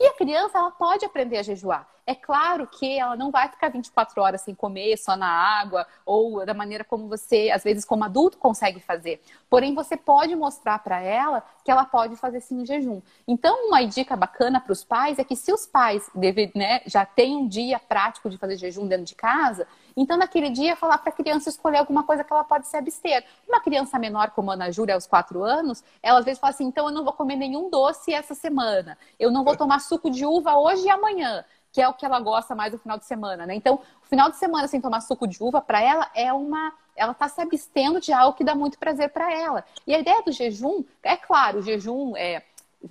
[0.00, 1.86] E a criança, ela pode aprender a jejuar.
[2.06, 6.44] É claro que ela não vai ficar 24 horas sem comer, só na água, ou
[6.46, 9.20] da maneira como você, às vezes, como adulto, consegue fazer.
[9.50, 13.02] Porém, você pode mostrar para ela que ela pode fazer sim um jejum.
[13.28, 17.04] Então, uma dica bacana para os pais é que se os pais deve, né, já
[17.04, 21.10] têm um dia prático de fazer jejum dentro de casa, então, naquele dia, falar para
[21.10, 23.24] a criança escolher alguma coisa que ela pode se abster.
[23.48, 26.64] Uma criança menor, como a Ana Júlia, aos quatro anos, ela às vezes fala assim:
[26.64, 30.24] então eu não vou comer nenhum doce essa semana, eu não vou tomar suco de
[30.24, 33.46] uva hoje e amanhã que é o que ela gosta mais no final de semana,
[33.46, 33.54] né?
[33.54, 37.12] Então, o final de semana sem tomar suco de uva para ela é uma, ela
[37.12, 39.64] está se abstendo de algo que dá muito prazer para ela.
[39.86, 42.42] E a ideia do jejum, é claro, o jejum é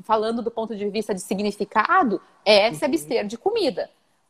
[0.03, 3.89] falando do ponto de vista de significado, é se abster de comida.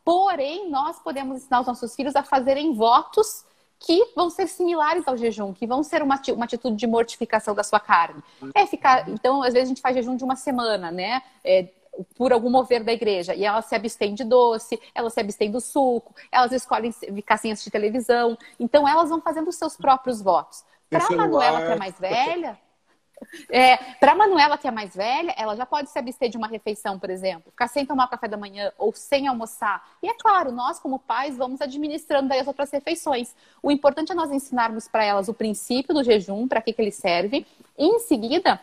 [0.09, 3.45] Porém, nós podemos ensinar os nossos filhos a fazerem votos
[3.77, 7.63] que vão ser similares ao jejum, que vão ser uma, uma atitude de mortificação da
[7.63, 8.23] sua carne.
[8.55, 11.21] É ficar, então, às vezes a gente faz jejum de uma semana, né?
[11.43, 11.67] É,
[12.15, 13.35] por algum mover da igreja.
[13.35, 17.51] E ela se abstém de doce, ela se abstém do suco, elas escolhem ficar sem
[17.51, 18.35] assistir televisão.
[18.59, 20.65] Então, elas vão fazendo os seus próprios votos.
[20.89, 22.57] Para a Manuela, que é mais velha,
[23.49, 26.97] É, para Manuela, que é mais velha, ela já pode se abster de uma refeição,
[26.99, 29.87] por exemplo, ficar sem tomar café da manhã ou sem almoçar.
[30.01, 33.35] E é claro, nós, como pais, vamos administrando daí as outras refeições.
[33.61, 36.91] O importante é nós ensinarmos para elas o princípio do jejum, para que, que ele
[36.91, 37.45] serve,
[37.77, 38.59] e em seguida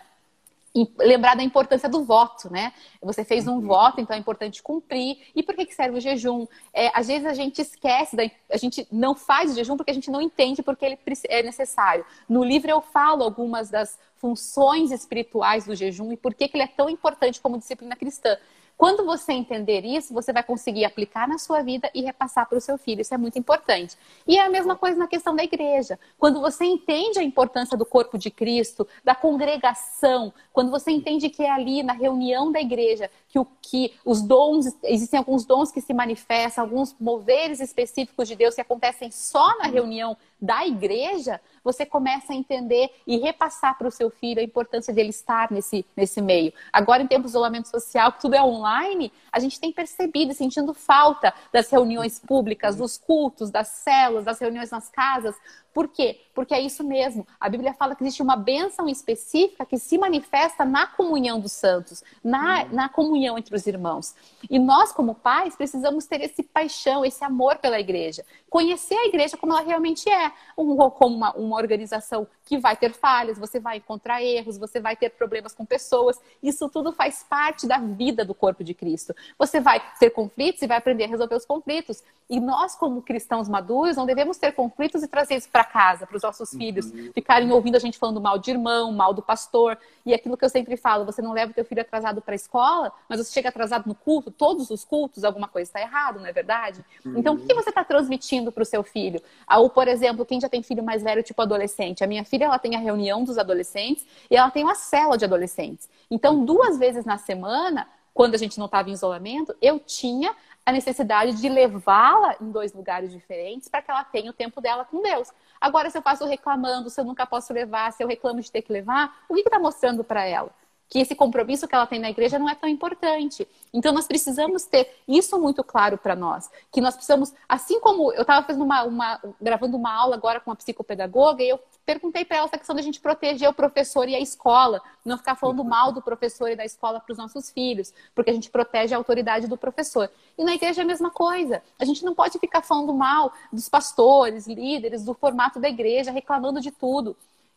[0.98, 2.72] lembrar da importância do voto, né?
[3.00, 3.60] Você fez um uhum.
[3.60, 5.18] voto, então é importante cumprir.
[5.34, 6.46] E por que, que serve o jejum?
[6.72, 9.94] É, às vezes a gente esquece, da, a gente não faz o jejum porque a
[9.94, 10.98] gente não entende porque ele
[11.28, 12.04] é necessário.
[12.28, 16.64] No livro eu falo algumas das funções espirituais do jejum e por que, que ele
[16.64, 18.36] é tão importante como disciplina cristã.
[18.76, 22.60] Quando você entender isso, você vai conseguir aplicar na sua vida e repassar para o
[22.60, 23.00] seu filho.
[23.00, 23.96] Isso é muito importante.
[24.26, 25.98] E é a mesma coisa na questão da igreja.
[26.18, 31.42] Quando você entende a importância do corpo de Cristo, da congregação, quando você entende que
[31.42, 35.80] é ali na reunião da igreja que, o, que os dons, existem alguns dons que
[35.80, 41.86] se manifestam, alguns moveres específicos de Deus que acontecem só na reunião da igreja, você
[41.86, 46.20] começa a entender e repassar para o seu filho a importância dele estar nesse, nesse
[46.20, 46.52] meio.
[46.72, 50.34] Agora, em tempos de isolamento social, que tudo é online, a gente tem percebido e
[50.34, 55.34] sentindo falta das reuniões públicas, dos cultos, das células, das reuniões nas casas,
[55.76, 56.22] por quê?
[56.34, 57.26] Porque é isso mesmo.
[57.38, 62.02] A Bíblia fala que existe uma bênção específica que se manifesta na comunhão dos santos,
[62.24, 64.14] na, na comunhão entre os irmãos.
[64.48, 68.24] E nós, como pais, precisamos ter esse paixão, esse amor pela igreja.
[68.48, 73.38] Conhecer a igreja como ela realmente é, como uma, uma organização que vai ter falhas,
[73.38, 76.18] você vai encontrar erros, você vai ter problemas com pessoas.
[76.42, 79.14] Isso tudo faz parte da vida do corpo de Cristo.
[79.38, 82.02] Você vai ter conflitos e vai aprender a resolver os conflitos.
[82.30, 86.16] E nós, como cristãos maduros, não devemos ter conflitos e trazer isso para casa, para
[86.16, 86.58] os nossos uhum.
[86.58, 89.76] filhos, ficarem ouvindo a gente falando mal de irmão, mal do pastor.
[90.04, 92.36] E aquilo que eu sempre falo, você não leva o teu filho atrasado para a
[92.36, 96.26] escola, mas você chega atrasado no culto, todos os cultos, alguma coisa está errado, não
[96.26, 96.84] é verdade?
[97.04, 97.18] Uhum.
[97.18, 99.20] Então, o que você está transmitindo para o seu filho?
[99.46, 102.02] Ah, ou, por exemplo, quem já tem filho mais velho, tipo adolescente.
[102.02, 105.24] A minha filha, ela tem a reunião dos adolescentes e ela tem uma cela de
[105.24, 105.88] adolescentes.
[106.10, 110.72] Então, duas vezes na semana, quando a gente não estava em isolamento, eu tinha a
[110.72, 115.00] necessidade de levá-la em dois lugares diferentes para que ela tenha o tempo dela com
[115.00, 115.30] Deus.
[115.60, 118.62] Agora, se eu faço reclamando, se eu nunca posso levar, se eu reclamo de ter
[118.62, 120.50] que levar, o que está mostrando para ela?
[120.88, 123.46] Que esse compromisso que ela tem na igreja não é tão importante.
[123.72, 128.22] Então nós precisamos ter isso muito claro para nós, que nós precisamos, assim como eu
[128.22, 132.38] estava fazendo uma, uma, gravando uma aula agora com uma psicopedagoga e eu perguntei para
[132.38, 135.92] ela essa questão da gente proteger o professor e a escola, não ficar falando mal
[135.92, 139.46] do professor e da escola para os nossos filhos, porque a gente protege a autoridade
[139.46, 140.10] do professor.
[140.36, 141.62] E na igreja é a mesma coisa.
[141.78, 146.60] A gente não pode ficar falando mal dos pastores, líderes, do formato da igreja, reclamando
[146.60, 147.16] de tudo.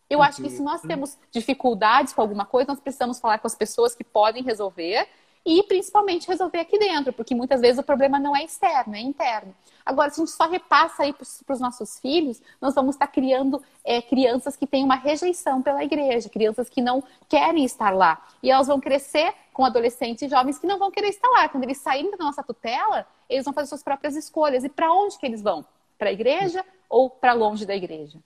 [0.10, 3.55] Eu acho que se nós temos dificuldades com alguma coisa, nós precisamos falar com as
[3.55, 5.07] pessoas que podem resolver
[5.45, 9.55] e principalmente resolver aqui dentro, porque muitas vezes o problema não é externo, é interno.
[9.86, 13.62] Agora, se a gente só repassa aí para os nossos filhos, nós vamos estar criando
[13.84, 18.24] é, crianças que têm uma rejeição pela igreja, crianças que não querem estar lá.
[18.43, 21.47] E elas vão crescer com adolescentes e jovens que não vão querer estar lá.
[21.49, 24.64] Quando eles saírem da nossa tutela, eles vão fazer suas próprias escolhas.
[24.64, 25.66] E para onde que eles vão?
[25.97, 28.20] Para a igreja ou para longe da igreja?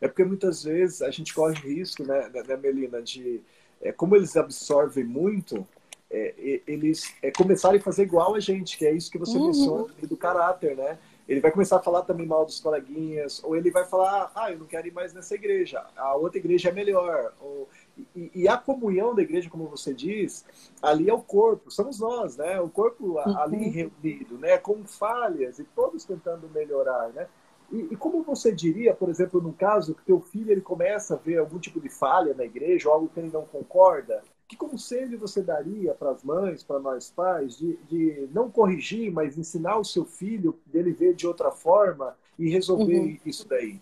[0.00, 3.42] É porque muitas vezes a gente corre risco, né, né, né Melina, de
[3.80, 5.66] é, como eles absorvem muito,
[6.10, 9.46] é, eles é, começarem a fazer igual a gente, que é isso que você uhum.
[9.46, 10.98] mencionou do caráter, né?
[11.28, 14.58] Ele vai começar a falar também mal dos coleguinhas, ou ele vai falar, ah, eu
[14.58, 17.32] não quero ir mais nessa igreja, a outra igreja é melhor.
[17.40, 17.68] Ou,
[18.16, 20.44] e, e, a comunhão da igreja, como você diz,
[20.82, 22.60] ali é o corpo, somos nós, né?
[22.60, 23.38] O corpo uhum.
[23.38, 24.58] ali reunido, né?
[24.58, 27.28] Com falhas e todos tentando melhorar, né?
[27.72, 31.16] E, e, como você diria, por exemplo, num caso que teu filho ele começa a
[31.16, 35.16] ver algum tipo de falha na igreja, ou algo que ele não concorda, que conselho
[35.16, 39.84] você daria para as mães, para nós pais, de, de não corrigir, mas ensinar o
[39.84, 43.18] seu filho dele ver de outra forma e resolver uhum.
[43.24, 43.80] isso daí?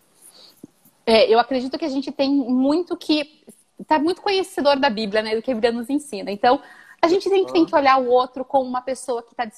[1.06, 3.42] É, eu acredito que a gente tem muito que
[3.80, 6.30] está muito conhecedor da Bíblia, né, do que a Bíblia nos ensina.
[6.30, 6.60] Então,
[7.00, 9.48] a gente tem, tem que olhar o outro como uma pessoa que está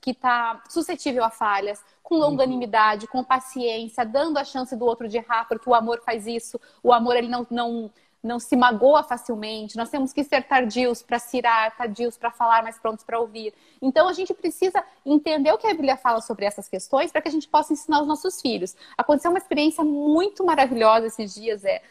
[0.00, 5.16] que tá suscetível a falhas, com longanimidade, com paciência, dando a chance do outro de
[5.16, 6.60] errar, porque o amor faz isso.
[6.82, 7.90] O amor ele não, não,
[8.22, 9.76] não se magoa facilmente.
[9.76, 13.52] Nós temos que ser tardios para cirar, tardios para falar, mais prontos para ouvir.
[13.82, 17.28] Então a gente precisa entender o que a Bíblia fala sobre essas questões para que
[17.28, 18.76] a gente possa ensinar os nossos filhos.
[18.96, 21.82] Aconteceu uma experiência muito maravilhosa esses dias, é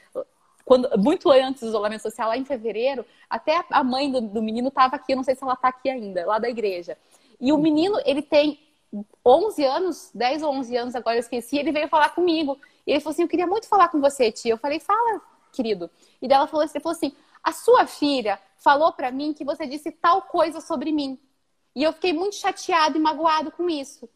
[0.66, 4.70] quando, muito antes do isolamento social, lá em fevereiro, até a mãe do, do menino
[4.70, 6.98] estava aqui, eu não sei se ela está aqui ainda, lá da igreja.
[7.40, 8.60] E o menino, ele tem
[9.26, 12.58] 11 anos, 10 ou 11 anos, agora eu esqueci, ele veio falar comigo.
[12.86, 14.54] E ele falou assim: Eu queria muito falar com você, tia.
[14.54, 15.90] Eu falei: Fala, querido.
[16.22, 19.66] E dela falou assim: ele falou assim A sua filha falou para mim que você
[19.66, 21.20] disse tal coisa sobre mim.
[21.76, 24.08] E eu fiquei muito chateado e magoado com isso.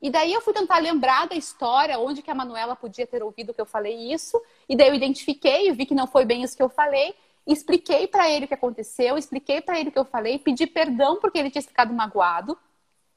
[0.00, 3.54] E daí eu fui tentar lembrar da história, onde que a Manuela podia ter ouvido
[3.54, 4.40] que eu falei isso.
[4.68, 7.14] E daí eu identifiquei, vi que não foi bem isso que eu falei.
[7.46, 11.18] expliquei para ele o que aconteceu, expliquei para ele o que eu falei, pedi perdão
[11.20, 12.58] porque ele tinha ficado magoado.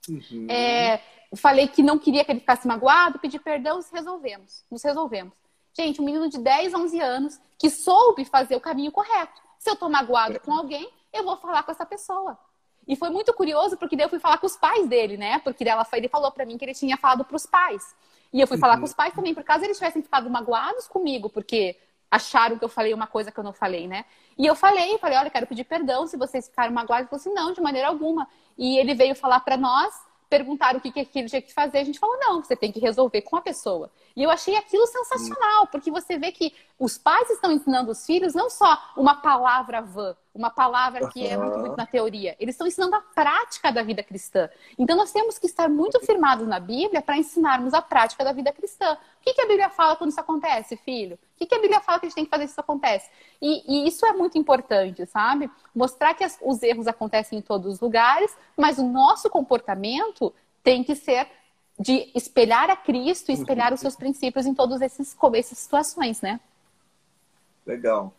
[0.08, 0.48] Uhum.
[0.50, 1.02] É,
[1.36, 4.64] falei que não queria que ele ficasse magoado, pedi perdão, nos resolvemos.
[4.72, 5.34] Nos resolvemos.
[5.74, 9.42] Gente, um menino de 10, 11 anos que soube fazer o caminho correto.
[9.60, 12.38] Se eu tô magoado com alguém, eu vou falar com essa pessoa.
[12.90, 15.38] E foi muito curioso, porque daí eu fui falar com os pais dele, né?
[15.38, 17.96] Porque ela foi, ele falou para mim que ele tinha falado para os pais.
[18.34, 18.62] E eu fui uhum.
[18.62, 21.78] falar com os pais também, por caso eles tivessem ficado magoados comigo, porque
[22.10, 24.06] acharam que eu falei uma coisa que eu não falei, né?
[24.36, 27.04] E eu falei, falei, olha, quero pedir perdão se vocês ficaram magoados.
[27.04, 28.28] Ele falou assim, não, de maneira alguma.
[28.58, 29.94] E ele veio falar para nós
[30.30, 32.80] perguntaram o que, que ele tinha que fazer, a gente falou, não, você tem que
[32.80, 33.92] resolver com a pessoa.
[34.16, 38.36] E eu achei aquilo sensacional, porque você vê que os pais estão ensinando os filhos
[38.36, 42.68] não só uma palavra vã, uma palavra que é muito, muito na teoria, eles estão
[42.68, 44.50] ensinando a prática da vida cristã.
[44.78, 48.52] Então nós temos que estar muito firmados na Bíblia para ensinarmos a prática da vida
[48.52, 48.94] cristã.
[48.94, 51.16] O que, que a Bíblia fala quando isso acontece, filho?
[51.16, 53.10] O que, que a Bíblia fala que a gente tem que fazer se isso acontece?
[53.42, 55.50] E, e isso é muito importante, sabe?
[55.74, 60.84] Mostrar que as, os erros acontecem em todos os lugares, mas o nosso comportamento tem
[60.84, 61.28] que ser
[61.80, 66.40] de espelhar a Cristo e espelhar os seus princípios em todas essas situações, né?
[67.66, 68.14] Legal.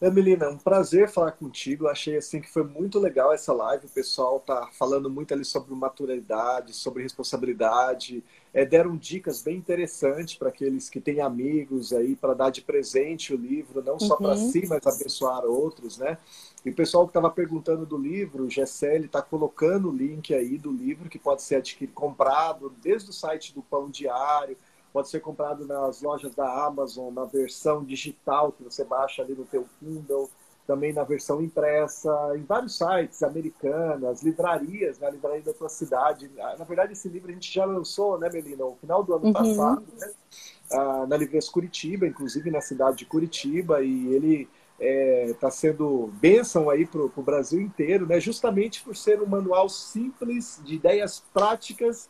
[0.00, 1.86] Emelina, um prazer falar contigo.
[1.86, 3.84] Achei assim que foi muito legal essa live.
[3.84, 8.24] O pessoal tá falando muito ali sobre maturidade, sobre responsabilidade.
[8.54, 13.34] É, deram dicas bem interessantes para aqueles que têm amigos aí para dar de presente
[13.34, 14.22] o livro, não só uhum.
[14.22, 16.16] para si, mas abençoar outros, né?
[16.64, 20.56] E o pessoal que estava perguntando do livro, o Gessele está colocando o link aí
[20.56, 24.56] do livro que pode ser adquirido, comprado desde o site do Pão Diário,
[24.92, 29.44] pode ser comprado nas lojas da Amazon, na versão digital que você baixa ali no
[29.44, 30.30] teu Kindle,
[30.66, 35.14] também na versão impressa, em vários sites americanas, livrarias, na né?
[35.14, 36.30] livraria da tua cidade.
[36.36, 39.32] Na verdade, esse livro a gente já lançou, né, Melina, no final do ano uhum.
[39.32, 40.12] passado, né?
[40.72, 46.08] Ah, na Livreias Curitiba, inclusive na cidade de Curitiba, e ele está é, tá sendo
[46.20, 48.20] bênção aí para o Brasil inteiro, né?
[48.20, 52.08] justamente por ser um manual simples, de ideias práticas,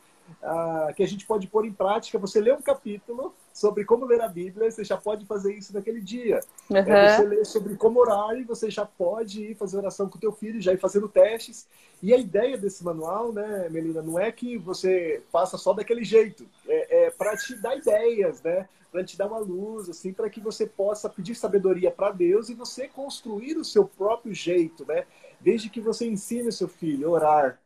[0.95, 2.19] que a gente pode pôr em prática.
[2.19, 6.01] Você lê um capítulo sobre como ler a Bíblia, você já pode fazer isso naquele
[6.01, 6.41] dia.
[6.69, 6.77] Uhum.
[6.77, 10.21] É, você lê sobre como orar e você já pode ir fazer oração com o
[10.21, 11.67] teu filho, já ir fazendo testes.
[12.03, 16.47] E a ideia desse manual, né, Melina, não é que você faça só daquele jeito.
[16.67, 18.69] É, é para te dar ideias, né?
[18.91, 22.55] Para te dar uma luz, assim, para que você possa pedir sabedoria para Deus e
[22.55, 25.05] você construir o seu próprio jeito, né?
[25.41, 27.61] Desde que você ensine o seu filho a orar,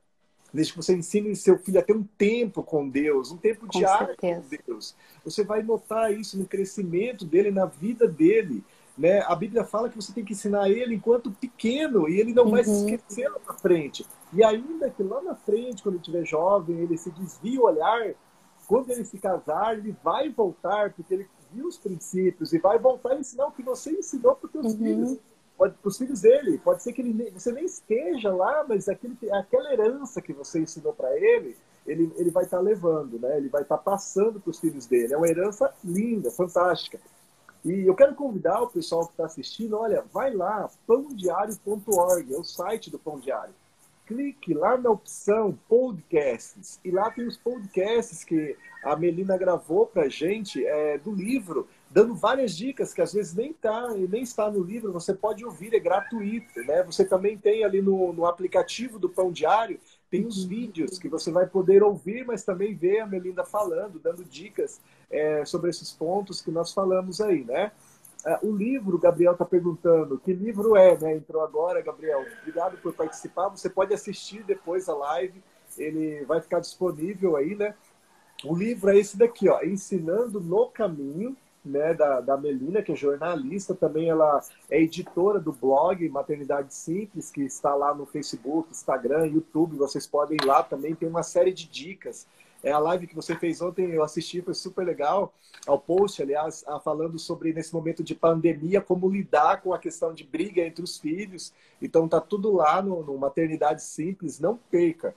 [0.55, 3.79] desde que você ensine seu filho a ter um tempo com Deus, um tempo com
[3.79, 4.43] diário certeza.
[4.43, 4.95] com Deus.
[5.25, 8.63] Você vai notar isso no crescimento dele, na vida dele.
[8.97, 9.21] Né?
[9.23, 12.51] A Bíblia fala que você tem que ensinar ele enquanto pequeno e ele não uhum.
[12.53, 12.89] vai se uhum.
[12.89, 14.07] esquecer lá na frente.
[14.33, 18.15] E ainda que lá na frente, quando ele estiver jovem, ele se desvie o olhar,
[18.69, 23.15] quando ele se casar, ele vai voltar, porque ele viu os princípios e vai voltar
[23.15, 24.79] a ensinar o que você ensinou para os seus uhum.
[24.79, 25.19] filhos
[25.57, 26.59] pode para os filhos dele.
[26.59, 30.93] Pode ser que ele, você nem esteja lá, mas aquele, aquela herança que você ensinou
[30.93, 33.37] para ele, ele, ele vai estar tá levando, né?
[33.37, 35.15] Ele vai estar tá passando para os filhos dele.
[35.15, 36.99] É uma herança linda, fantástica.
[37.65, 42.45] E eu quero convidar o pessoal que está assistindo, olha, vai lá, pãodiário.org, é o
[42.45, 43.55] site do Pão Diário.
[44.07, 50.11] Clique lá na opção podcasts e lá tem os podcasts que a Melina gravou para
[50.11, 54.61] gente é, do livro dando várias dicas que às vezes nem tá, nem está no
[54.61, 56.83] livro, você pode ouvir, é gratuito, né?
[56.83, 59.79] Você também tem ali no, no aplicativo do Pão Diário,
[60.11, 64.25] tem os vídeos que você vai poder ouvir, mas também ver a Melinda falando, dando
[64.25, 67.71] dicas é, sobre esses pontos que nós falamos aí, né?
[68.27, 71.15] É, o livro, Gabriel está perguntando, que livro é, né?
[71.15, 72.27] Entrou agora, Gabriel.
[72.41, 73.51] Obrigado por participar.
[73.51, 75.41] Você pode assistir depois a live,
[75.79, 77.73] ele vai ficar disponível aí, né?
[78.43, 82.97] O livro é esse daqui, ó, Ensinando no Caminho, né, da, da Melina, que é
[82.97, 84.41] jornalista, também ela
[84.71, 90.37] é editora do blog Maternidade Simples, que está lá no Facebook, Instagram, YouTube, vocês podem
[90.41, 92.27] ir lá também, tem uma série de dicas.
[92.63, 95.35] É a live que você fez ontem, eu assisti, foi super legal.
[95.67, 100.25] Ao post, aliás, falando sobre nesse momento de pandemia, como lidar com a questão de
[100.25, 101.53] briga entre os filhos.
[101.81, 105.15] Então tá tudo lá no, no Maternidade Simples, não perca.